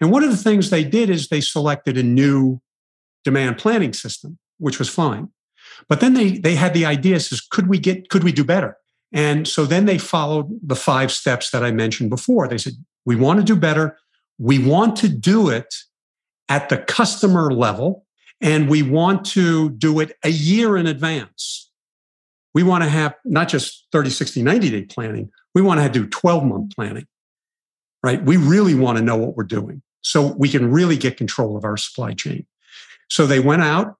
And 0.00 0.10
one 0.10 0.24
of 0.24 0.30
the 0.30 0.36
things 0.36 0.70
they 0.70 0.84
did 0.84 1.10
is 1.10 1.28
they 1.28 1.40
selected 1.40 1.96
a 1.96 2.02
new 2.02 2.60
demand 3.24 3.58
planning 3.58 3.92
system, 3.92 4.38
which 4.58 4.78
was 4.78 4.88
fine. 4.88 5.28
But 5.88 6.00
then 6.00 6.14
they, 6.14 6.38
they 6.38 6.54
had 6.54 6.74
the 6.74 6.86
idea 6.86 7.20
says, 7.20 7.40
could 7.40 7.68
we 7.68 7.78
get, 7.78 8.08
could 8.08 8.24
we 8.24 8.32
do 8.32 8.44
better? 8.44 8.76
And 9.12 9.46
so 9.46 9.66
then 9.66 9.84
they 9.84 9.98
followed 9.98 10.58
the 10.62 10.74
five 10.74 11.12
steps 11.12 11.50
that 11.50 11.62
I 11.62 11.70
mentioned 11.70 12.10
before. 12.10 12.48
They 12.48 12.58
said, 12.58 12.72
we 13.04 13.14
want 13.14 13.40
to 13.40 13.44
do 13.44 13.56
better. 13.56 13.98
We 14.38 14.58
want 14.58 14.96
to 14.96 15.08
do 15.08 15.50
it 15.50 15.74
at 16.48 16.68
the 16.68 16.78
customer 16.78 17.52
level, 17.52 18.06
and 18.40 18.68
we 18.68 18.82
want 18.82 19.24
to 19.26 19.70
do 19.70 20.00
it 20.00 20.16
a 20.24 20.30
year 20.30 20.76
in 20.76 20.86
advance 20.86 21.70
we 22.54 22.62
want 22.62 22.84
to 22.84 22.90
have 22.90 23.14
not 23.24 23.48
just 23.48 23.86
30, 23.92 24.10
60, 24.10 24.42
90 24.42 24.70
day 24.70 24.82
planning, 24.82 25.30
we 25.54 25.62
want 25.62 25.80
to 25.80 25.88
do 25.88 26.06
12 26.06 26.44
month 26.44 26.74
planning, 26.74 27.06
right? 28.02 28.22
We 28.22 28.36
really 28.36 28.74
want 28.74 28.98
to 28.98 29.04
know 29.04 29.16
what 29.16 29.36
we're 29.36 29.44
doing 29.44 29.82
so 30.02 30.34
we 30.34 30.48
can 30.48 30.70
really 30.70 30.96
get 30.96 31.16
control 31.16 31.56
of 31.56 31.64
our 31.64 31.76
supply 31.76 32.12
chain. 32.12 32.46
So 33.08 33.26
they 33.26 33.40
went 33.40 33.62
out, 33.62 33.96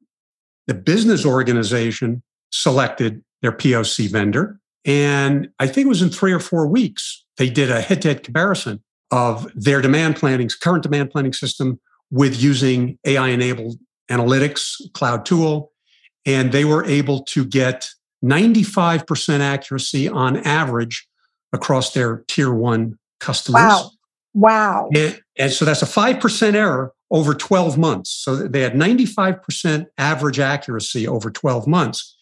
the 0.66 0.74
business 0.74 1.24
organization 1.24 2.22
selected 2.50 3.22
their 3.40 3.52
POC 3.52 4.10
vendor. 4.10 4.58
And 4.84 5.48
I 5.58 5.66
think 5.66 5.86
it 5.86 5.88
was 5.88 6.02
in 6.02 6.10
three 6.10 6.32
or 6.32 6.40
four 6.40 6.66
weeks, 6.66 7.24
they 7.36 7.48
did 7.48 7.70
a 7.70 7.80
head 7.80 8.02
to 8.02 8.08
head 8.08 8.22
comparison 8.24 8.82
of 9.10 9.50
their 9.54 9.80
demand 9.80 10.16
planning, 10.16 10.48
current 10.60 10.82
demand 10.82 11.10
planning 11.10 11.32
system 11.32 11.80
with 12.10 12.40
using 12.42 12.98
AI 13.04 13.28
enabled 13.28 13.78
analytics, 14.10 14.74
cloud 14.92 15.24
tool. 15.24 15.72
And 16.24 16.52
they 16.52 16.64
were 16.64 16.84
able 16.84 17.22
to 17.24 17.44
get 17.44 17.88
95% 18.22 19.40
accuracy 19.40 20.08
on 20.08 20.36
average 20.38 21.06
across 21.52 21.92
their 21.92 22.24
tier 22.28 22.52
one 22.52 22.98
customers. 23.20 23.62
Wow. 23.62 23.90
Wow. 24.34 24.90
And, 24.94 25.20
and, 25.38 25.52
so 25.52 25.64
that's 25.64 25.82
a 25.82 25.86
5% 25.86 26.54
error 26.54 26.92
over 27.10 27.34
12 27.34 27.76
months. 27.76 28.10
So 28.10 28.34
they 28.36 28.62
had 28.62 28.72
95% 28.72 29.86
average 29.98 30.40
accuracy 30.40 31.06
over 31.06 31.30
12 31.30 31.66
months. 31.66 32.16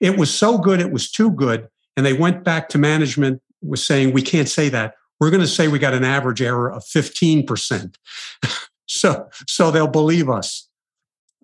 It 0.00 0.18
was 0.18 0.34
so 0.34 0.58
good, 0.58 0.80
it 0.80 0.90
was 0.90 1.10
too 1.10 1.30
good. 1.30 1.68
And 1.96 2.04
they 2.04 2.14
went 2.14 2.42
back 2.42 2.68
to 2.70 2.78
management 2.78 3.40
was 3.62 3.84
saying, 3.86 4.12
we 4.12 4.22
can't 4.22 4.48
say 4.48 4.68
that. 4.70 4.94
We're 5.20 5.30
going 5.30 5.42
to 5.42 5.46
say 5.46 5.68
we 5.68 5.78
got 5.78 5.94
an 5.94 6.04
average 6.04 6.42
error 6.42 6.70
of 6.70 6.82
15%. 6.84 7.94
so, 8.88 9.28
so 9.46 9.70
they'll 9.70 9.86
believe 9.86 10.28
us. 10.28 10.68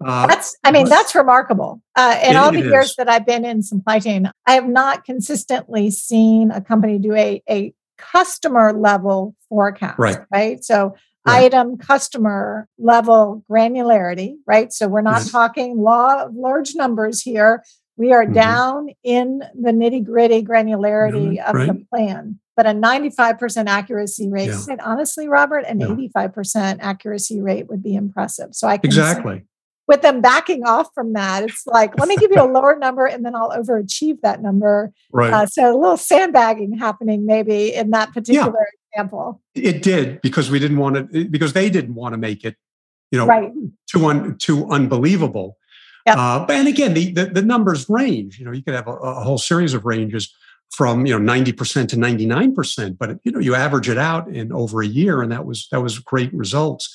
Uh, 0.05 0.27
that's, 0.27 0.57
I 0.65 0.71
mean, 0.71 0.89
that's 0.89 1.15
remarkable. 1.15 1.83
Uh, 1.97 2.19
in 2.23 2.37
all 2.37 2.53
the 2.53 2.63
years 2.63 2.95
that 2.97 3.09
I've 3.09 3.27
been 3.27 3.45
in 3.45 3.63
supply 3.63 3.99
chain, 3.99 4.31
I 4.47 4.53
have 4.53 4.69
not 4.69 5.05
consistently 5.05 5.91
seen 5.91 6.51
a 6.51 6.61
company 6.61 6.99
do 6.99 7.15
a, 7.15 7.43
a 7.51 7.73
customer 7.97 8.73
level 8.73 9.35
forecast, 9.49 9.99
right? 9.99 10.19
Right. 10.33 10.65
So, 10.65 10.95
right. 11.27 11.45
item 11.45 11.79
customer 11.79 12.69
level 12.79 13.45
granularity, 13.51 14.37
right? 14.47 14.73
So, 14.73 14.87
we're 14.89 15.01
not 15.01 15.27
talking 15.27 15.79
law 15.79 16.25
of 16.25 16.35
large 16.35 16.75
numbers 16.75 17.21
here. 17.21 17.65
We 17.97 18.13
are 18.13 18.25
mm-hmm. 18.25 18.35
down 18.35 18.89
in 19.03 19.41
the 19.61 19.73
nitty 19.73 20.05
gritty 20.05 20.43
granularity 20.45 21.39
mm-hmm. 21.39 21.49
of 21.49 21.55
right. 21.55 21.67
the 21.67 21.85
plan. 21.91 22.39
but 22.57 22.67
a 22.67 22.71
95% 22.71 23.67
accuracy 23.69 24.29
rate. 24.29 24.47
Yeah. 24.49 24.65
And 24.71 24.81
honestly, 24.81 25.29
Robert, 25.29 25.65
an 25.67 25.79
Yeah. 25.79 25.87
85% 25.89 26.79
accuracy 26.81 27.41
rate 27.41 27.69
would 27.69 27.85
be 27.85 27.95
impressive. 27.95 28.49
So 28.53 28.67
I 28.67 28.79
can 28.79 28.89
Exactly. 28.89 29.45
With 29.89 30.03
them 30.03 30.21
backing 30.21 30.65
off 30.65 30.89
from 30.95 31.15
that, 31.15 31.45
it's 31.45 31.67
like, 31.67 31.99
let 31.99 32.09
me 32.09 32.17
give 32.17 32.31
you 32.31 32.43
a 32.43 32.47
lower 32.47 32.77
number 32.77 33.07
and 33.07 33.25
then 33.25 33.35
I'll 33.35 33.51
overachieve 33.51 34.21
that 34.21 34.43
number. 34.43 34.93
Right. 35.13 35.33
Uh, 35.33 35.47
so 35.47 35.75
a 35.75 35.77
little 35.77 35.97
sandbagging 35.97 36.77
happening 36.79 37.25
maybe 37.25 37.75
in 37.75 37.91
that 37.91 38.13
particular 38.13 38.69
example. 38.93 39.41
it 39.55 39.83
did 39.83 40.21
because 40.21 40.51
we 40.51 40.59
didn't 40.59 40.77
want 40.77 41.13
to 41.13 41.25
because 41.29 41.55
they 41.55 41.71
didn't 41.71 41.95
want 41.95 42.13
to 42.13 42.19
make 42.19 42.45
it, 42.45 42.57
you 43.11 43.19
know, 43.19 43.27
Right. 43.27 43.51
too 43.91 44.05
un, 44.07 44.37
too 44.39 44.69
unbelievable. 44.71 45.57
Yep. 46.07 46.17
Uh, 46.17 46.47
but 46.47 46.57
and 46.57 46.69
again, 46.69 46.95
the, 46.95 47.11
the 47.13 47.27
the 47.27 47.43
numbers 47.43 47.89
range. 47.89 48.39
You 48.39 48.45
know, 48.47 48.53
you 48.53 48.63
could 48.63 48.75
have 48.75 48.87
a, 48.87 48.93
a 48.93 49.15
whole 49.25 49.37
series 49.37 49.75
of 49.75 49.85
ranges 49.85 50.33
from 50.71 51.05
you 51.07 51.13
know 51.13 51.19
ninety 51.19 51.53
percent 51.53 51.91
to 51.91 51.99
ninety 51.99 52.25
nine 52.25 52.55
percent, 52.55 52.99
but 52.99 53.19
you 53.25 53.33
know 53.33 53.41
you 53.41 53.55
average 53.55 53.89
it 53.89 53.99
out 53.99 54.29
in 54.29 54.53
over 54.53 54.81
a 54.83 54.87
year, 54.87 55.21
and 55.23 55.31
that 55.33 55.45
was 55.45 55.69
that 55.71 55.83
was 55.83 55.99
great 55.99 56.33
results. 56.33 56.95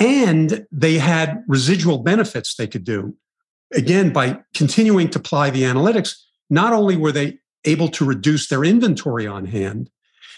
And 0.00 0.66
they 0.72 0.94
had 0.94 1.44
residual 1.46 1.98
benefits 1.98 2.54
they 2.54 2.66
could 2.66 2.84
do. 2.84 3.14
Again, 3.72 4.12
by 4.12 4.40
continuing 4.54 5.10
to 5.10 5.18
apply 5.18 5.50
the 5.50 5.62
analytics, 5.62 6.16
not 6.48 6.72
only 6.72 6.96
were 6.96 7.12
they 7.12 7.38
able 7.64 7.88
to 7.88 8.04
reduce 8.04 8.48
their 8.48 8.64
inventory 8.64 9.26
on 9.26 9.46
hand, 9.46 9.90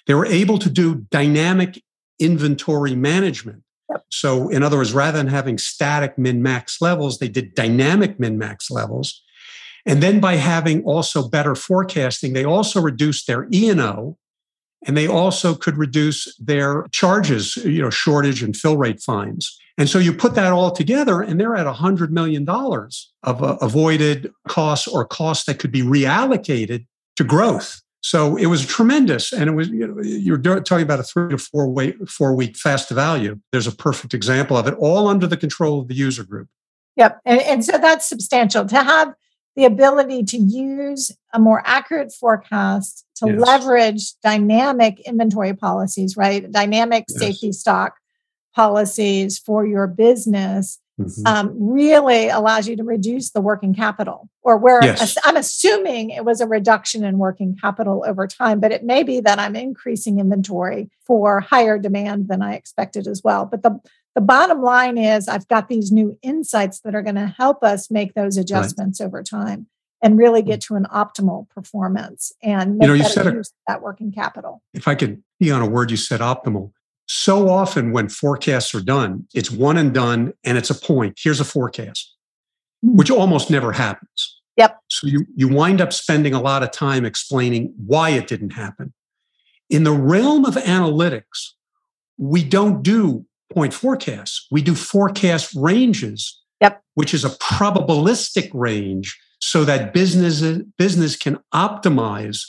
they 0.07 0.14
were 0.14 0.27
able 0.27 0.59
to 0.59 0.68
do 0.68 1.07
dynamic 1.11 1.83
inventory 2.18 2.94
management. 2.96 3.62
So, 4.11 4.48
in 4.48 4.62
other 4.62 4.77
words, 4.77 4.92
rather 4.92 5.18
than 5.18 5.29
having 5.29 5.59
static 5.59 6.18
min 6.18 6.42
max 6.42 6.81
levels, 6.81 7.18
they 7.18 7.29
did 7.29 7.55
dynamic 7.55 8.18
min 8.18 8.38
max 8.38 8.70
levels. 8.70 9.22
And 9.87 10.03
then 10.03 10.20
by 10.20 10.37
having 10.37 10.83
also 10.85 11.29
better 11.29 11.55
forecasting, 11.55 12.33
they 12.33 12.44
also 12.44 12.81
reduced 12.81 13.27
their 13.27 13.48
E&O 13.53 14.18
and 14.87 14.97
they 14.97 15.07
also 15.07 15.55
could 15.55 15.77
reduce 15.77 16.35
their 16.38 16.87
charges, 16.92 17.57
you 17.57 17.83
know, 17.83 17.90
shortage 17.90 18.42
and 18.42 18.57
fill 18.57 18.77
rate 18.77 19.01
fines. 19.01 19.59
And 19.79 19.88
so 19.88 19.99
you 19.99 20.12
put 20.12 20.35
that 20.35 20.53
all 20.53 20.71
together 20.71 21.23
and 21.23 21.40
they're 21.40 21.57
at 21.57 21.66
$100 21.66 22.11
million 22.11 22.47
of 22.49 23.42
uh, 23.42 23.57
avoided 23.61 24.31
costs 24.49 24.87
or 24.87 25.05
costs 25.05 25.47
that 25.47 25.59
could 25.59 25.73
be 25.73 25.83
reallocated 25.83 26.87
to 27.16 27.25
growth. 27.25 27.81
So 28.01 28.37
it 28.37 28.47
was 28.47 28.66
tremendous. 28.66 29.33
And 29.33 29.49
it 29.49 29.53
was, 29.53 29.68
you 29.68 29.87
know, 29.87 30.03
you're 30.03 30.38
talking 30.38 30.83
about 30.83 31.01
a 31.01 31.05
three 31.05 31.31
to 31.31 31.38
four 31.38 31.68
week, 31.68 31.97
four 32.09 32.35
week 32.35 32.57
fast 32.57 32.90
value. 32.90 33.38
There's 33.53 33.68
a 33.68 33.73
perfect 33.73 34.12
example 34.12 34.57
of 34.57 34.66
it, 34.66 34.75
all 34.75 35.09
under 35.09 35.27
the 35.27 35.37
control 35.37 35.81
of 35.81 35.88
the 35.88 35.95
user 35.95 36.25
group. 36.25 36.49
Yep. 36.97 37.21
And, 37.25 37.40
and 37.40 37.64
so 37.64 37.79
that's 37.79 38.07
substantial 38.07 38.66
to 38.66 38.83
have 38.83 39.14
the 39.57 39.65
ability 39.65 40.25
to 40.25 40.38
use 40.38 41.12
a 41.33 41.38
more 41.38 41.62
accurate 41.65 42.12
forecast 42.12 43.05
to 43.17 43.29
Yes. 43.29 43.38
leverage 43.38 44.15
dynamic 44.23 45.01
inventory 45.01 45.55
policies, 45.55 46.17
right? 46.17 46.51
Dynamic 46.51 47.05
Yes. 47.09 47.19
safety 47.19 47.53
stock 47.53 47.95
policies 48.55 49.38
for 49.38 49.67
your 49.67 49.87
business 49.87 50.79
Mhm. 51.01 51.27
um, 51.27 51.55
really 51.59 52.29
allows 52.29 52.69
you 52.69 52.77
to 52.77 52.85
reduce 52.85 53.31
the 53.31 53.41
working 53.41 53.73
capital 53.75 54.29
or 54.43 54.59
where 54.59 54.83
Yes. 54.85 55.17
i'm 55.25 55.38
assuming 55.38 56.11
it 56.11 56.23
was 56.27 56.43
a 56.43 56.47
reduction 56.47 57.03
in 57.03 57.17
working 57.17 57.57
capital 57.59 58.05
over 58.07 58.27
time 58.27 58.61
but 58.61 58.71
it 58.73 58.85
may 58.85 59.03
be 59.03 59.21
that 59.21 59.38
i'm 59.38 59.57
increasing 59.57 60.19
inventory 60.19 60.91
for 61.07 61.41
higher 61.41 61.79
demand 61.79 62.29
than 62.29 62.43
i 62.43 62.53
expected 62.55 63.07
as 63.07 63.23
well 63.25 63.47
but 63.47 63.62
the 63.62 63.81
the 64.14 64.20
bottom 64.20 64.62
line 64.62 64.98
is 64.98 65.29
i've 65.29 65.46
got 65.48 65.68
these 65.68 65.90
new 65.92 66.16
insights 66.22 66.81
that 66.81 66.94
are 66.94 67.03
going 67.03 67.14
to 67.14 67.27
help 67.27 67.62
us 67.62 67.90
make 67.90 68.14
those 68.14 68.37
adjustments 68.37 69.01
over 69.01 69.22
time 69.22 69.66
and 70.03 70.18
really 70.18 70.42
get 70.42 70.61
to 70.61 70.75
an 70.75 70.87
optimal 70.92 71.48
performance 71.48 72.33
and 72.42 72.77
make 72.77 72.87
You 72.87 72.88
know, 72.88 72.94
you 72.94 73.05
said 73.05 73.27
of 73.27 73.46
that 73.68 73.83
working 73.83 74.12
capital 74.12 74.62
if 74.75 74.87
I 74.88 74.94
could 74.94 75.22
be 75.40 75.51
on 75.51 75.62
a 75.62 75.66
word 75.66 75.90
you 75.90 75.96
said 75.96 76.20
optimal. 76.20 76.72
So 77.07 77.48
often 77.48 77.92
when 77.92 78.09
forecasts 78.09 78.75
are 78.75 78.81
done, 78.81 79.27
it's 79.35 79.51
one 79.51 79.77
and 79.77 79.92
done 79.92 80.33
and 80.44 80.57
it's 80.57 80.70
a 80.70 80.75
point. 80.75 81.18
Here's 81.22 81.40
a 81.40 81.44
forecast, 81.44 82.14
Hmm. 82.83 82.96
which 82.96 83.11
almost 83.11 83.51
never 83.51 83.72
happens. 83.72 84.40
Yep. 84.57 84.79
So 84.88 85.07
you, 85.07 85.27
you 85.35 85.48
wind 85.48 85.81
up 85.81 85.92
spending 85.92 86.35
a 86.35 86.40
lot 86.40 86.62
of 86.62 86.70
time 86.70 87.05
explaining 87.05 87.75
why 87.87 88.11
it 88.11 88.27
didn't 88.29 88.51
happen. 88.51 88.92
In 89.70 89.85
the 89.85 89.92
realm 89.92 90.44
of 90.44 90.55
analytics, 90.55 91.53
we 92.18 92.44
don't 92.44 92.83
do 92.83 93.27
point 93.53 93.75
forecasts. 93.75 94.47
We 94.51 94.62
do 94.62 94.75
forecast 94.75 95.55
ranges, 95.55 96.41
Yep. 96.61 96.83
which 96.95 97.12
is 97.12 97.25
a 97.25 97.31
probabilistic 97.31 98.51
range 98.53 99.19
so 99.41 99.65
that 99.65 99.93
business, 99.93 100.41
business 100.79 101.17
can 101.17 101.38
optimize 101.53 102.43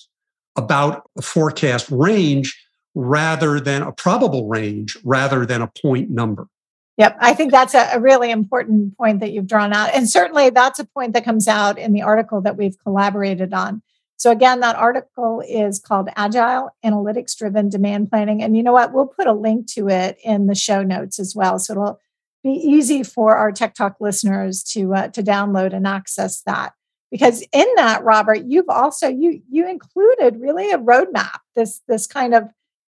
about 0.55 1.09
a 1.17 1.21
forecast 1.21 1.89
range 1.89 2.59
rather 2.95 3.59
than 3.59 3.81
a 3.81 3.91
probable 3.91 4.47
range 4.47 4.97
rather 5.03 5.45
than 5.45 5.61
a 5.61 5.71
point 5.81 6.11
number. 6.11 6.47
Yep, 6.97 7.17
I 7.19 7.33
think 7.33 7.51
that's 7.51 7.73
a, 7.73 7.89
a 7.93 7.99
really 7.99 8.29
important 8.29 8.95
point 8.97 9.19
that 9.21 9.31
you've 9.31 9.47
drawn 9.47 9.73
out. 9.73 9.89
And 9.95 10.07
certainly 10.07 10.51
that's 10.51 10.77
a 10.77 10.85
point 10.85 11.13
that 11.13 11.25
comes 11.25 11.47
out 11.47 11.79
in 11.79 11.91
the 11.91 12.03
article 12.03 12.41
that 12.41 12.55
we've 12.55 12.77
collaborated 12.83 13.51
on. 13.51 13.81
So, 14.23 14.31
again, 14.31 14.61
that 14.61 14.77
article 14.77 15.43
is 15.45 15.79
called 15.79 16.07
Agile 16.15 16.69
Analytics 16.85 17.35
Driven 17.37 17.67
Demand 17.67 18.09
Planning. 18.09 18.41
And 18.41 18.55
you 18.55 18.63
know 18.63 18.71
what? 18.71 18.93
We'll 18.93 19.05
put 19.05 19.27
a 19.27 19.33
link 19.33 19.67
to 19.73 19.89
it 19.89 20.17
in 20.23 20.47
the 20.47 20.55
show 20.55 20.81
notes 20.81 21.19
as 21.19 21.35
well. 21.35 21.59
So 21.59 21.73
it'll 21.73 21.99
be 22.41 22.51
easy 22.51 23.03
for 23.03 23.35
our 23.35 23.51
TEKTOK 23.51 23.95
listeners 23.99 24.63
to, 24.71 24.93
uh, 24.95 25.07
to 25.09 25.21
download 25.21 25.73
and 25.73 25.85
access 25.85 26.41
that. 26.43 26.71
Because 27.11 27.43
in 27.51 27.67
that, 27.75 28.05
Robert, 28.05 28.45
you've 28.45 28.69
also 28.69 29.09
you 29.09 29.41
you 29.51 29.69
included 29.69 30.39
really 30.39 30.71
a 30.71 30.77
roadmap, 30.77 31.39
this 31.57 31.81
this 31.89 32.07
kind 32.07 32.33
of 32.33 32.45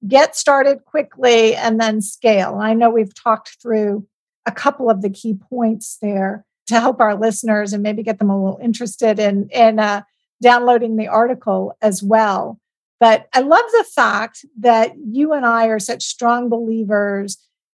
get 0.06 0.36
started 0.36 0.84
quickly 0.84 1.56
and 1.56 1.80
then 1.80 2.00
scale. 2.00 2.54
And 2.54 2.62
I 2.62 2.74
know 2.74 2.90
we've 2.90 3.12
talked 3.12 3.60
through 3.60 4.06
a 4.46 4.52
couple 4.52 4.88
of 4.88 5.02
the 5.02 5.10
key 5.10 5.34
points 5.34 5.98
there 6.00 6.44
to 6.68 6.78
help 6.78 7.00
our 7.00 7.16
listeners 7.16 7.72
and 7.72 7.82
maybe 7.82 8.04
get 8.04 8.20
them 8.20 8.30
a 8.30 8.40
little 8.40 8.60
interested 8.62 9.18
in 9.18 9.48
in 9.50 9.80
uh, 9.80 10.02
downloading 10.42 10.96
the 10.96 11.08
article 11.08 11.76
as 11.80 12.02
well. 12.02 12.60
But 13.00 13.28
I 13.34 13.40
love 13.40 13.64
the 13.72 13.86
fact 13.94 14.44
that 14.60 14.92
you 15.04 15.32
and 15.32 15.44
I 15.44 15.66
are 15.66 15.78
such 15.78 16.04
strong 16.04 16.48
believers 16.48 17.38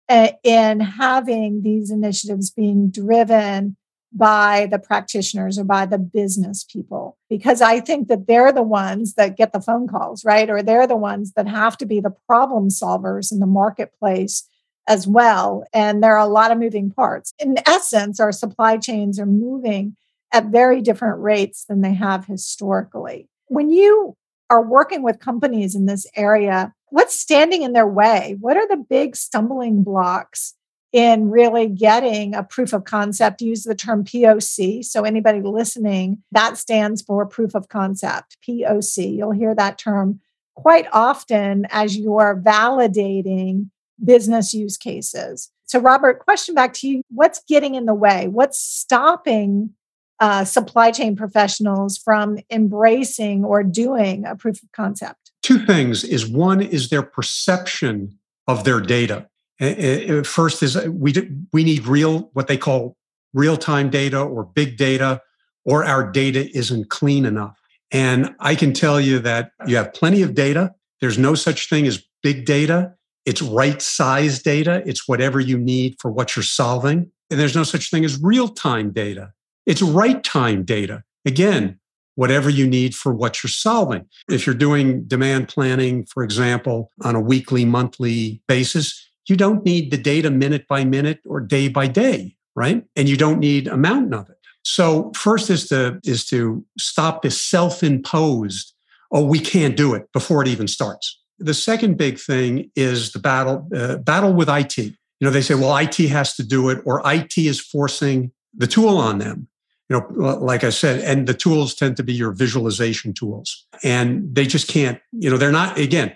uh, 0.09 0.29
in 0.43 0.79
having 0.79 1.63
these 1.63 1.89
initiatives 1.89 2.51
being 2.51 2.89
driven 2.89 3.75
by 4.15 4.67
the 4.71 4.79
practitioners 4.79 5.59
or 5.59 5.65
by 5.65 5.85
the 5.85 5.97
business 5.97 6.63
people 6.63 7.17
because 7.29 7.61
I 7.61 7.81
think 7.81 8.07
that 8.07 8.27
they're 8.27 8.53
the 8.53 8.63
ones 8.63 9.15
that 9.15 9.35
get 9.35 9.51
the 9.51 9.59
phone 9.59 9.87
calls, 9.87 10.23
right? 10.23 10.49
Or 10.49 10.63
they're 10.63 10.87
the 10.87 10.95
ones 10.95 11.33
that 11.33 11.47
have 11.47 11.77
to 11.77 11.85
be 11.85 11.99
the 11.99 12.15
problem 12.25 12.69
solvers 12.69 13.31
in 13.31 13.39
the 13.39 13.45
marketplace 13.45 14.47
as 14.87 15.05
well. 15.05 15.65
And 15.73 16.01
there 16.01 16.15
are 16.15 16.25
a 16.25 16.31
lot 16.31 16.51
of 16.51 16.59
moving 16.59 16.91
parts. 16.91 17.33
In 17.39 17.57
essence, 17.65 18.19
our 18.19 18.31
supply 18.31 18.77
chains 18.77 19.19
are 19.19 19.25
moving 19.25 19.97
at 20.35 20.47
very 20.47 20.81
different 20.81 21.21
rates 21.21 21.63
than 21.63 21.79
they 21.79 21.93
have 21.93 22.25
historically. 22.25 23.29
When 23.47 23.69
you 23.69 24.17
are 24.49 24.61
working 24.61 25.01
with 25.01 25.19
companies 25.19 25.75
in 25.75 25.85
this 25.85 26.05
area, 26.13 26.73
what's 26.89 27.17
standing 27.17 27.61
in 27.61 27.71
their 27.71 27.87
way? 27.87 28.35
What 28.41 28.57
are 28.57 28.67
the 28.67 28.75
big 28.75 29.15
stumbling 29.15 29.81
blocks 29.81 30.53
in 30.91 31.29
really 31.29 31.67
getting 31.67 32.35
a 32.35 32.43
proof 32.43 32.73
of 32.73 32.83
concept? 32.83 33.41
Use 33.41 33.63
the 33.63 33.75
term 33.75 34.03
POC. 34.03 34.83
So, 34.83 35.03
anybody 35.03 35.41
listening, 35.41 36.21
that 36.33 36.57
stands 36.57 37.01
for 37.01 37.25
proof 37.25 37.55
of 37.55 37.69
concept, 37.69 38.37
POC. 38.45 39.15
You'll 39.15 39.31
hear 39.31 39.55
that 39.55 39.77
term 39.77 40.19
quite 40.55 40.87
often 40.91 41.65
as 41.69 41.97
you're 41.97 42.41
validating 42.45 43.69
business 44.03 44.53
use 44.53 44.75
cases. 44.75 45.49
So, 45.63 45.79
Robert, 45.79 46.19
question 46.19 46.55
back 46.55 46.73
to 46.73 46.89
you 46.89 47.03
What's 47.09 47.41
getting 47.47 47.75
in 47.75 47.85
the 47.85 47.93
way? 47.93 48.27
What's 48.27 48.59
stopping 48.59 49.73
uh, 50.19 50.43
supply 50.45 50.91
chain 50.91 51.15
professionals 51.15 51.97
from 51.97 52.37
embracing 52.49 53.43
or 53.43 53.63
doing 53.63 54.25
a 54.25 54.35
proof 54.35 54.61
of 54.63 54.71
concept? 54.71 55.31
Two 55.41 55.65
things 55.65 56.03
is 56.03 56.27
one 56.27 56.61
is 56.61 56.89
their 56.89 57.03
perception 57.03 58.17
of 58.47 58.63
their 58.63 58.79
data. 58.81 59.27
Uh, 59.61 59.65
uh, 59.65 60.23
First 60.23 60.63
is 60.63 60.75
uh, 60.75 60.87
we 60.91 61.13
we 61.53 61.63
need 61.63 61.85
real 61.85 62.29
what 62.33 62.47
they 62.47 62.57
call 62.57 62.97
real 63.33 63.57
time 63.57 63.89
data 63.89 64.19
or 64.19 64.43
big 64.43 64.77
data, 64.77 65.21
or 65.63 65.85
our 65.85 66.11
data 66.11 66.49
isn't 66.57 66.89
clean 66.89 67.25
enough. 67.25 67.59
And 67.91 68.35
I 68.39 68.55
can 68.55 68.73
tell 68.73 68.99
you 68.99 69.19
that 69.19 69.51
you 69.67 69.77
have 69.77 69.93
plenty 69.93 70.21
of 70.21 70.33
data. 70.33 70.73
There's 71.01 71.17
no 71.17 71.35
such 71.35 71.69
thing 71.69 71.85
as 71.85 72.03
big 72.23 72.45
data. 72.45 72.93
It's 73.25 73.41
right 73.41 73.81
size 73.81 74.41
data. 74.41 74.83
It's 74.85 75.07
whatever 75.07 75.39
you 75.39 75.57
need 75.57 75.95
for 75.99 76.11
what 76.11 76.35
you're 76.35 76.43
solving. 76.43 77.11
And 77.29 77.39
there's 77.39 77.55
no 77.55 77.63
such 77.63 77.89
thing 77.89 78.05
as 78.05 78.21
real 78.21 78.47
time 78.47 78.91
data. 78.91 79.31
It's 79.65 79.81
right 79.81 80.23
time 80.23 80.63
data. 80.63 81.03
Again, 81.25 81.79
whatever 82.15 82.49
you 82.49 82.67
need 82.67 82.95
for 82.95 83.13
what 83.13 83.43
you're 83.43 83.49
solving. 83.49 84.05
If 84.29 84.45
you're 84.45 84.55
doing 84.55 85.03
demand 85.05 85.49
planning, 85.49 86.05
for 86.05 86.23
example, 86.23 86.91
on 87.03 87.15
a 87.15 87.19
weekly, 87.19 87.65
monthly 87.65 88.41
basis, 88.47 89.09
you 89.27 89.35
don't 89.35 89.65
need 89.65 89.91
the 89.91 89.97
data 89.97 90.29
minute 90.29 90.67
by 90.67 90.85
minute 90.85 91.19
or 91.25 91.41
day 91.41 91.67
by 91.67 91.87
day, 91.87 92.35
right? 92.55 92.85
And 92.95 93.09
you 93.09 93.17
don't 93.17 93.39
need 93.39 93.67
a 93.67 93.77
mountain 93.77 94.13
of 94.13 94.29
it. 94.29 94.37
So 94.63 95.11
first 95.15 95.49
is 95.49 95.67
to 95.69 95.99
is 96.03 96.25
to 96.27 96.65
stop 96.77 97.21
this 97.21 97.39
self-imposed 97.39 98.75
oh, 99.11 99.23
we 99.23 99.39
can't 99.39 99.77
do 99.77 99.93
it 99.93 100.11
before 100.11 100.41
it 100.41 100.47
even 100.47 100.67
starts. 100.67 101.19
The 101.39 101.53
second 101.53 101.97
big 101.97 102.19
thing 102.19 102.71
is 102.75 103.11
the 103.11 103.19
battle 103.19 103.67
uh, 103.75 103.97
battle 103.97 104.33
with 104.33 104.49
IT. 104.49 104.77
You 104.77 104.93
know, 105.21 105.29
they 105.29 105.41
say, 105.41 105.55
well, 105.55 105.75
IT 105.77 105.95
has 105.95 106.35
to 106.35 106.43
do 106.43 106.69
it, 106.69 106.81
or 106.85 107.01
IT 107.05 107.37
is 107.37 107.59
forcing 107.59 108.31
the 108.53 108.67
tool 108.67 108.97
on 108.97 109.19
them. 109.19 109.47
You 109.89 109.99
know, 109.99 110.37
like 110.39 110.63
I 110.63 110.71
said, 110.71 111.01
and 111.01 111.27
the 111.27 111.33
tools 111.33 111.75
tend 111.75 111.97
to 111.97 112.03
be 112.03 112.13
your 112.13 112.31
visualization 112.31 113.13
tools, 113.13 113.67
and 113.83 114.33
they 114.33 114.45
just 114.45 114.67
can't. 114.67 114.99
You 115.11 115.29
know, 115.29 115.37
they're 115.37 115.51
not. 115.51 115.77
Again, 115.77 116.15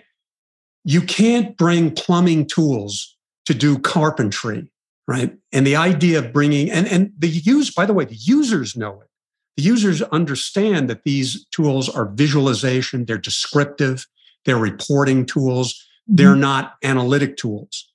you 0.84 1.00
can't 1.00 1.56
bring 1.56 1.92
plumbing 1.92 2.46
tools 2.46 3.16
to 3.46 3.54
do 3.54 3.78
carpentry, 3.78 4.72
right? 5.06 5.36
And 5.52 5.66
the 5.66 5.76
idea 5.76 6.18
of 6.18 6.32
bringing 6.32 6.70
and 6.70 6.88
and 6.88 7.12
the 7.16 7.28
use. 7.28 7.72
By 7.72 7.86
the 7.86 7.94
way, 7.94 8.04
the 8.04 8.16
users 8.16 8.76
know 8.76 9.00
it. 9.02 9.08
The 9.56 9.62
users 9.62 10.02
understand 10.02 10.90
that 10.90 11.04
these 11.04 11.46
tools 11.46 11.88
are 11.88 12.10
visualization. 12.12 13.04
They're 13.04 13.18
descriptive 13.18 14.06
they're 14.44 14.56
reporting 14.56 15.26
tools, 15.26 15.86
they're 16.06 16.30
mm-hmm. 16.30 16.40
not 16.40 16.74
analytic 16.82 17.36
tools. 17.36 17.88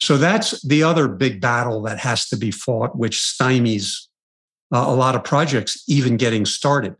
So 0.00 0.16
that's 0.16 0.60
the 0.66 0.82
other 0.82 1.06
big 1.06 1.40
battle 1.40 1.82
that 1.82 1.98
has 1.98 2.28
to 2.28 2.36
be 2.36 2.50
fought, 2.50 2.98
which 2.98 3.18
stymies 3.18 4.08
uh, 4.72 4.84
a 4.86 4.94
lot 4.94 5.14
of 5.14 5.22
projects 5.22 5.84
even 5.86 6.16
getting 6.16 6.46
started. 6.46 6.96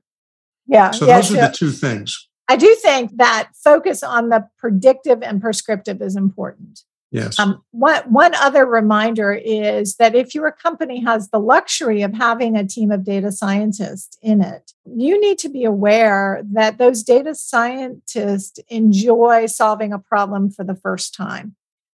Yeah. 0.67 0.91
So 0.91 1.07
yeah, 1.07 1.17
those 1.17 1.33
are 1.33 1.49
the 1.49 1.55
two 1.55 1.71
things. 1.71 2.29
I 2.49 2.57
do 2.57 2.75
think 2.77 3.17
that 3.17 3.51
focus 3.55 4.03
on 4.03 4.29
the 4.29 4.47
predictive 4.59 5.23
and 5.23 5.41
prescriptive 5.41 6.03
is 6.03 6.17
important. 6.17 6.81
Yes. 7.11 7.39
Um, 7.39 7.63
one, 7.73 8.03
one 8.11 8.35
other 8.37 8.65
reminder 8.65 9.33
is 9.35 9.97
that 9.97 10.15
if 10.15 10.35
your 10.35 10.51
company 10.51 11.01
has 11.01 11.29
the 11.29 11.39
luxury 11.39 12.01
of 12.01 12.15
having 12.15 12.57
a 12.57 12.67
team 12.67 12.91
of 12.91 13.05
data 13.05 13.31
scientists 13.31 14.17
in 14.23 14.41
it, 14.41 14.73
you 14.87 15.21
need 15.21 15.39
to 15.41 15.51
be 15.51 15.65
aware 15.65 16.43
that 16.53 16.79
those 16.79 17.03
data 17.03 17.35
scientists 17.35 18.59
enjoy 18.69 19.45
solving 19.45 19.93
a 19.93 19.99
problem 19.99 20.51
for 20.51 20.65
the 20.65 20.75
first 20.75 21.15
time. 21.15 21.55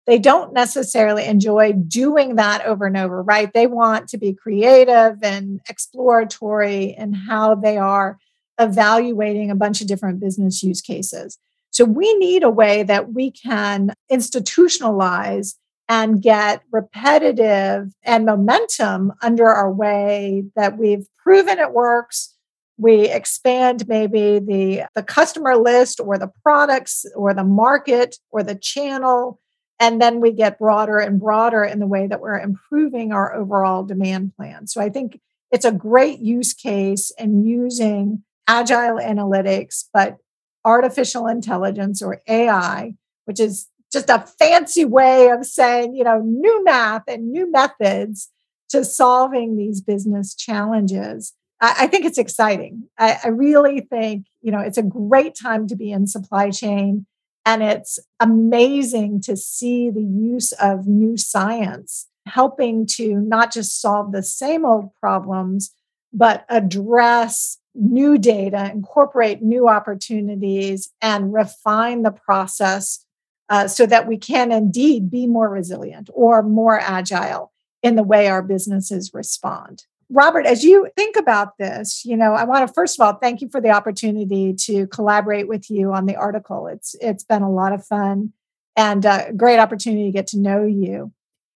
They 0.07 0.19
don't 0.19 0.53
necessarily 0.53 1.25
enjoy 1.25 1.73
doing 1.73 2.35
that 2.35 2.65
over 2.65 2.85
and 2.85 2.97
over, 2.97 3.23
right? 3.23 3.51
They 3.51 3.67
want 3.67 4.07
to 4.09 4.17
be 4.17 4.33
creative 4.33 5.17
and 5.23 5.61
exploratory 5.67 6.95
in 6.97 7.13
how 7.13 7.55
they 7.55 7.77
are 7.77 8.19
evaluating 8.59 9.49
a 9.49 9.55
bunch 9.55 9.81
of 9.81 9.87
different 9.87 10.19
business 10.19 10.61
use 10.63 10.81
cases. 10.81 11.37
So 11.71 11.83
we 11.83 12.13
need 12.15 12.43
a 12.43 12.49
way 12.49 12.83
that 12.83 13.13
we 13.13 13.31
can 13.31 13.93
institutionalize 14.11 15.55
and 15.89 16.21
get 16.21 16.61
repetitive 16.71 17.91
and 18.03 18.25
momentum 18.25 19.13
under 19.21 19.47
our 19.47 19.71
way 19.71 20.45
that 20.55 20.77
we've 20.77 21.07
proven 21.17 21.59
it 21.59 21.73
works. 21.73 22.33
We 22.77 23.09
expand 23.09 23.87
maybe 23.87 24.39
the, 24.39 24.85
the 24.95 25.03
customer 25.03 25.57
list 25.57 25.99
or 25.99 26.17
the 26.17 26.31
products 26.43 27.05
or 27.15 27.33
the 27.33 27.43
market 27.43 28.17
or 28.31 28.41
the 28.41 28.55
channel. 28.55 29.39
And 29.79 30.01
then 30.01 30.21
we 30.21 30.31
get 30.31 30.57
broader 30.57 30.99
and 30.99 31.19
broader 31.19 31.63
in 31.63 31.79
the 31.79 31.87
way 31.87 32.07
that 32.07 32.21
we're 32.21 32.39
improving 32.39 33.11
our 33.11 33.35
overall 33.35 33.83
demand 33.83 34.35
plan. 34.35 34.67
So 34.67 34.81
I 34.81 34.89
think 34.89 35.19
it's 35.51 35.65
a 35.65 35.71
great 35.71 36.19
use 36.19 36.53
case 36.53 37.11
in 37.17 37.45
using 37.45 38.23
agile 38.47 38.97
analytics, 38.97 39.85
but 39.93 40.17
artificial 40.63 41.27
intelligence 41.27 42.01
or 42.01 42.21
AI, 42.27 42.95
which 43.25 43.39
is 43.39 43.67
just 43.91 44.09
a 44.09 44.19
fancy 44.19 44.85
way 44.85 45.29
of 45.29 45.45
saying, 45.45 45.95
you 45.95 46.03
know, 46.03 46.19
new 46.19 46.63
math 46.63 47.03
and 47.07 47.31
new 47.31 47.49
methods 47.51 48.29
to 48.69 48.83
solving 48.83 49.55
these 49.57 49.81
business 49.81 50.33
challenges. 50.35 51.33
I, 51.61 51.75
I 51.81 51.87
think 51.87 52.05
it's 52.05 52.17
exciting. 52.17 52.83
I, 52.97 53.19
I 53.23 53.27
really 53.29 53.81
think, 53.81 54.25
you 54.41 54.51
know, 54.51 54.59
it's 54.59 54.77
a 54.77 54.83
great 54.83 55.35
time 55.35 55.67
to 55.67 55.75
be 55.75 55.91
in 55.91 56.07
supply 56.07 56.49
chain. 56.49 57.05
And 57.45 57.61
it's 57.61 57.99
amazing 58.19 59.21
to 59.21 59.37
see 59.37 59.89
the 59.89 60.03
use 60.03 60.51
of 60.53 60.87
new 60.87 61.15
science 61.15 62.07
helping 62.25 62.87
to 62.87 63.15
not 63.15 63.53
just 63.53 63.79
solve 63.79 64.11
the 64.11 64.23
same 64.23 64.65
old 64.65 64.89
problems, 64.99 65.71
but 66.11 66.45
address 66.49 67.59
new 67.75 68.17
data, 68.17 68.71
incorporate 68.71 69.41
new 69.41 69.67
opportunities, 69.67 70.89
and 71.01 71.33
refine 71.33 72.01
the 72.01 72.11
process 72.11 73.05
uh, 73.49 73.67
so 73.67 73.85
that 73.85 74.07
we 74.07 74.17
can 74.17 74.51
indeed 74.51 75.11
be 75.11 75.27
more 75.27 75.49
resilient 75.49 76.09
or 76.13 76.41
more 76.41 76.79
agile 76.79 77.51
in 77.83 77.95
the 77.95 78.03
way 78.03 78.27
our 78.27 78.41
businesses 78.41 79.11
respond. 79.13 79.83
Robert, 80.09 80.45
as 80.45 80.63
you 80.63 80.87
think 80.95 81.15
about 81.15 81.57
this, 81.57 82.05
you 82.05 82.15
know, 82.15 82.33
I 82.33 82.43
want 82.43 82.67
to 82.67 82.73
first 82.73 82.99
of 82.99 83.05
all 83.05 83.13
thank 83.13 83.41
you 83.41 83.49
for 83.49 83.59
the 83.59 83.71
opportunity 83.71 84.53
to 84.53 84.87
collaborate 84.87 85.47
with 85.47 85.69
you 85.69 85.93
on 85.93 86.05
the 86.05 86.15
article. 86.15 86.67
It's 86.67 86.95
it's 87.01 87.23
been 87.23 87.41
a 87.41 87.51
lot 87.51 87.73
of 87.73 87.85
fun 87.85 88.33
and 88.75 89.03
a 89.05 89.31
great 89.35 89.59
opportunity 89.59 90.05
to 90.05 90.11
get 90.11 90.27
to 90.27 90.39
know 90.39 90.63
you. 90.63 91.11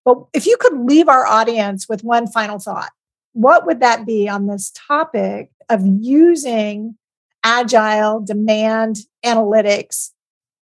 But 0.04 0.24
if 0.32 0.46
you 0.46 0.56
could 0.58 0.78
leave 0.78 1.08
our 1.08 1.26
audience 1.26 1.88
with 1.88 2.02
one 2.02 2.26
final 2.26 2.58
thought, 2.58 2.90
what 3.32 3.66
would 3.66 3.80
that 3.80 4.06
be 4.06 4.28
on 4.28 4.46
this 4.46 4.72
topic 4.74 5.50
of 5.68 5.82
using 5.84 6.96
agile 7.44 8.20
demand 8.20 9.00
analytics 9.24 10.10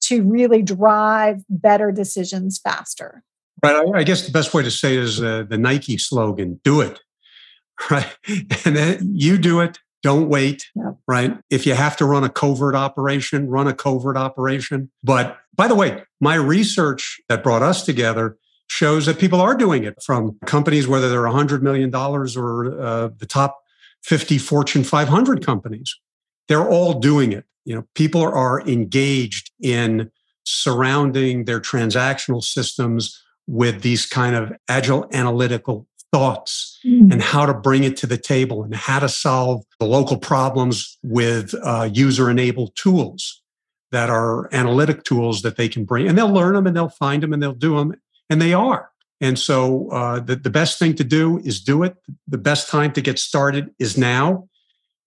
to 0.02 0.22
really 0.22 0.62
drive 0.62 1.42
better 1.48 1.90
decisions 1.90 2.60
faster? 2.62 3.24
Right. 3.62 3.84
I, 3.94 4.02
guess 4.02 4.26
the 4.26 4.32
best 4.32 4.54
way 4.54 4.62
to 4.62 4.70
say 4.70 4.96
is 4.96 5.22
uh, 5.22 5.44
the 5.48 5.58
Nike 5.58 5.96
slogan 5.98 6.60
do 6.64 6.80
it. 6.80 7.00
Right. 7.90 8.16
And 8.64 8.76
then 8.76 9.12
you 9.14 9.38
do 9.38 9.60
it. 9.60 9.78
Don't 10.02 10.28
wait. 10.28 10.66
Yep. 10.74 10.96
Right. 11.06 11.38
If 11.50 11.66
you 11.66 11.74
have 11.74 11.96
to 11.96 12.04
run 12.04 12.24
a 12.24 12.28
covert 12.28 12.74
operation, 12.74 13.48
run 13.48 13.66
a 13.66 13.74
covert 13.74 14.16
operation. 14.16 14.90
But 15.02 15.38
by 15.54 15.68
the 15.68 15.74
way, 15.74 16.02
my 16.20 16.34
research 16.34 17.20
that 17.28 17.42
brought 17.42 17.62
us 17.62 17.84
together 17.84 18.36
shows 18.68 19.06
that 19.06 19.18
people 19.18 19.40
are 19.40 19.54
doing 19.54 19.84
it 19.84 20.02
from 20.02 20.38
companies, 20.46 20.88
whether 20.88 21.08
they're 21.08 21.22
$100 21.22 21.62
million 21.62 21.94
or 21.94 22.80
uh, 22.80 23.08
the 23.18 23.26
top 23.26 23.60
50 24.02 24.38
Fortune 24.38 24.82
500 24.82 25.44
companies. 25.44 25.94
They're 26.48 26.68
all 26.68 26.98
doing 26.98 27.32
it. 27.32 27.44
You 27.64 27.76
know, 27.76 27.86
people 27.94 28.22
are 28.22 28.60
engaged 28.62 29.50
in 29.60 30.10
surrounding 30.44 31.44
their 31.44 31.60
transactional 31.60 32.42
systems 32.42 33.22
with 33.46 33.82
these 33.82 34.06
kind 34.06 34.34
of 34.34 34.52
agile 34.68 35.06
analytical 35.12 35.86
thoughts 36.12 36.78
mm. 36.84 37.10
and 37.10 37.22
how 37.22 37.46
to 37.46 37.54
bring 37.54 37.84
it 37.84 37.96
to 37.96 38.06
the 38.06 38.18
table 38.18 38.62
and 38.62 38.74
how 38.74 38.98
to 38.98 39.08
solve 39.08 39.64
the 39.80 39.86
local 39.86 40.18
problems 40.18 40.98
with 41.02 41.54
uh, 41.64 41.88
user 41.92 42.30
enabled 42.30 42.76
tools 42.76 43.42
that 43.90 44.10
are 44.10 44.52
analytic 44.54 45.04
tools 45.04 45.42
that 45.42 45.56
they 45.56 45.68
can 45.68 45.84
bring 45.84 46.06
and 46.06 46.16
they'll 46.16 46.32
learn 46.32 46.54
them 46.54 46.66
and 46.66 46.76
they'll 46.76 46.88
find 46.88 47.22
them 47.22 47.32
and 47.32 47.42
they'll 47.42 47.52
do 47.52 47.76
them 47.76 47.94
and 48.30 48.40
they 48.40 48.52
are. 48.52 48.90
And 49.20 49.38
so 49.38 49.88
uh, 49.90 50.20
the, 50.20 50.36
the 50.36 50.50
best 50.50 50.78
thing 50.78 50.94
to 50.96 51.04
do 51.04 51.38
is 51.38 51.60
do 51.60 51.82
it. 51.82 51.96
The 52.26 52.38
best 52.38 52.68
time 52.68 52.92
to 52.92 53.00
get 53.00 53.18
started 53.18 53.70
is 53.78 53.96
now. 53.96 54.48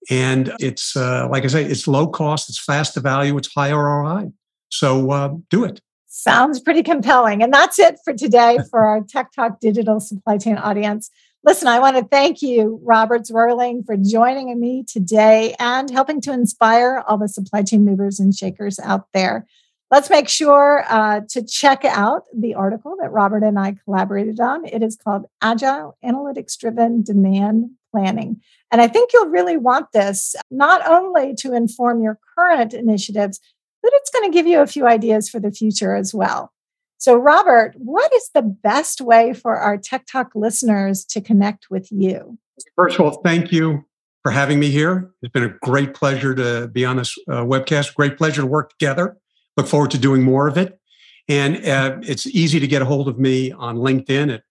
And 0.10 0.54
it's, 0.60 0.96
uh, 0.96 1.28
like 1.30 1.44
I 1.44 1.48
say, 1.48 1.65
it's 1.65 1.88
low 1.88 2.08
cost, 2.08 2.50
it's 2.50 2.60
fast 2.60 2.94
to 2.94 3.00
value, 3.00 3.38
it's 3.38 3.54
high 3.54 3.74
ROI. 3.74 4.32
So 4.70 5.12
uh, 5.12 5.34
do 5.50 5.65
it. 5.65 5.82
Sounds 6.17 6.62
pretty 6.62 6.82
compelling. 6.82 7.43
And 7.43 7.54
that's 7.54 7.78
it 7.78 7.99
for 8.06 8.13
today 8.13 8.58
for 8.71 8.86
our 8.86 9.01
TEKTOK 9.01 9.60
Digital 9.60 9.99
Supply 9.99 10.38
Chain 10.38 10.56
audience. 10.56 11.12
Listen, 11.43 11.67
I 11.67 11.80
want 11.80 11.97
to 11.97 12.06
thank 12.06 12.41
you, 12.41 12.80
Robert 12.84 13.23
Zwerling, 13.23 13.86
for 13.86 13.97
joining 13.97 14.58
me 14.58 14.86
today 14.88 15.56
and 15.60 15.89
helping 15.89 16.21
to 16.21 16.32
inspire 16.32 17.04
all 17.06 17.17
the 17.17 17.28
supply 17.28 17.63
chain 17.63 17.84
movers 17.84 18.21
and 18.21 18.34
shakers 18.34 18.80
out 18.80 19.08
there. 19.13 19.45
Let's 19.91 20.10
make 20.10 20.30
sure 20.30 20.86
uh, 20.88 21.19
to 21.32 21.45
check 21.45 21.84
out 21.84 22.23
the 22.34 22.56
article 22.56 22.95
that 23.01 23.12
Robert 23.12 23.43
and 23.43 23.60
I 23.60 23.75
collaborated 23.84 24.39
on. 24.39 24.65
It 24.65 24.82
is 24.82 24.95
called 24.95 25.25
Agile 25.41 25.97
Analytics 26.04 26.58
Driven 26.58 27.04
Demand 27.04 27.71
Planning. 27.91 28.41
And 28.71 28.82
I 28.82 28.88
think 28.88 29.12
you'll 29.13 29.30
really 29.30 29.58
want 29.58 29.91
this 29.91 30.34
not 30.49 30.88
only 30.88 31.36
to 31.36 31.54
inform 31.54 32.01
your 32.01 32.17
current 32.38 32.73
initiatives, 32.73 33.41
but 33.86 33.93
it's 33.98 34.10
going 34.10 34.30
to 34.30 34.36
give 34.36 34.48
you 34.48 34.62
a 34.62 34.65
few 34.65 34.88
ideas 34.88 35.30
for 35.30 35.39
the 35.39 35.52
future 35.52 35.93
as 35.93 36.12
well. 36.12 36.52
So, 36.98 37.15
Robert, 37.15 37.76
what 37.78 38.12
is 38.15 38.32
the 38.34 38.41
best 38.41 39.00
way 39.00 39.32
for 39.32 39.58
our 39.58 39.78
TEKTOK 39.78 40.30
listeners 40.34 41.06
to 41.06 41.21
connect 41.21 41.70
with 41.70 41.91
you? 41.91 42.39
First 42.76 42.97
of 42.97 43.05
all, 43.05 43.22
thank 43.22 43.51
you 43.51 43.86
for 44.24 44.32
having 44.32 44.59
me 44.59 44.72
here. 44.72 45.12
It's 45.22 45.32
been 45.32 45.43
a 45.43 45.53
great 45.62 45.93
pleasure 45.93 46.34
to 46.34 46.68
be 46.68 46.84
on 46.84 46.97
this 46.97 47.16
uh, 47.30 47.43
webcast. 47.43 47.93
Great 47.93 48.18
pleasure 48.18 48.41
to 48.41 48.47
work 48.47 48.72
together. 48.72 49.18
Look 49.55 49.68
forward 49.68 49.91
to 49.91 49.99
doing 49.99 50.24
more 50.24 50.47
of 50.47 50.57
it. 50.57 50.80
And 51.28 51.64
uh, 51.64 51.97
it's 52.01 52.26
easy 52.26 52.59
to 52.59 52.68
get 52.68 52.82
a 52.82 52.86
hold 52.86 53.07
of 53.07 53.20
me 53.20 53.51
on 53.51 53.78
LinkedIn 53.78 54.34
at 54.34 54.41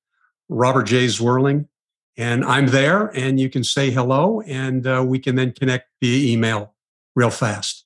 Robert 0.48 0.84
J. 0.84 1.06
Zwerling. 1.06 1.66
And 2.16 2.44
I'm 2.44 2.68
there, 2.68 3.06
and 3.16 3.40
you 3.40 3.50
can 3.50 3.64
say 3.64 3.90
hello, 3.90 4.42
and 4.42 4.86
uh, 4.86 5.04
we 5.04 5.18
can 5.18 5.34
then 5.34 5.50
connect 5.50 5.88
via 6.00 6.32
email 6.32 6.76
real 7.16 7.30
fast. 7.30 7.83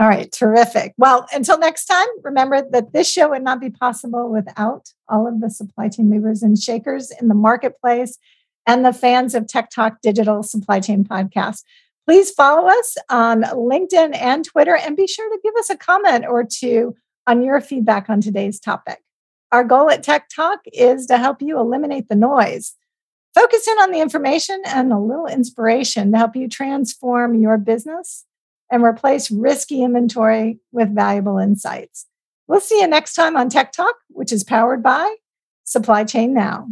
All 0.00 0.08
right, 0.08 0.30
terrific. 0.32 0.92
Well, 0.98 1.26
until 1.32 1.56
next 1.56 1.86
time, 1.86 2.08
remember 2.24 2.68
that 2.70 2.92
this 2.92 3.08
show 3.08 3.28
would 3.30 3.44
not 3.44 3.60
be 3.60 3.70
possible 3.70 4.28
without 4.28 4.90
all 5.08 5.28
of 5.28 5.40
the 5.40 5.50
supply 5.50 5.88
chain 5.88 6.10
movers 6.10 6.42
and 6.42 6.58
shakers 6.58 7.12
in 7.20 7.28
the 7.28 7.34
marketplace 7.34 8.18
and 8.66 8.84
the 8.84 8.92
fans 8.92 9.36
of 9.36 9.44
TEKTOK 9.44 10.00
Digital 10.02 10.42
Supply 10.42 10.80
Chain 10.80 11.04
Podcast. 11.04 11.62
Please 12.06 12.32
follow 12.32 12.68
us 12.68 12.96
on 13.08 13.42
LinkedIn 13.42 14.16
and 14.20 14.44
Twitter 14.44 14.76
and 14.76 14.96
be 14.96 15.06
sure 15.06 15.30
to 15.30 15.40
give 15.44 15.54
us 15.56 15.70
a 15.70 15.76
comment 15.76 16.24
or 16.28 16.44
two 16.44 16.96
on 17.28 17.42
your 17.42 17.60
feedback 17.60 18.10
on 18.10 18.20
today's 18.20 18.58
topic. 18.58 19.00
Our 19.52 19.62
goal 19.62 19.90
at 19.90 20.04
TEKTOK 20.04 20.56
is 20.72 21.06
to 21.06 21.18
help 21.18 21.40
you 21.40 21.60
eliminate 21.60 22.08
the 22.08 22.16
noise, 22.16 22.74
focus 23.32 23.68
in 23.68 23.78
on 23.78 23.92
the 23.92 24.00
information 24.00 24.60
and 24.66 24.92
a 24.92 24.98
little 24.98 25.28
inspiration 25.28 26.10
to 26.10 26.18
help 26.18 26.34
you 26.34 26.48
transform 26.48 27.36
your 27.36 27.58
business 27.58 28.24
and 28.74 28.82
replace 28.82 29.30
risky 29.30 29.84
inventory 29.84 30.58
with 30.72 30.92
valuable 30.92 31.38
insights. 31.38 32.06
We'll 32.48 32.60
see 32.60 32.80
you 32.80 32.88
next 32.88 33.14
time 33.14 33.36
on 33.36 33.48
TEKTOK, 33.48 33.92
which 34.08 34.32
is 34.32 34.42
powered 34.42 34.82
by 34.82 35.14
Supply 35.62 36.02
Chain 36.02 36.34
Now. 36.34 36.66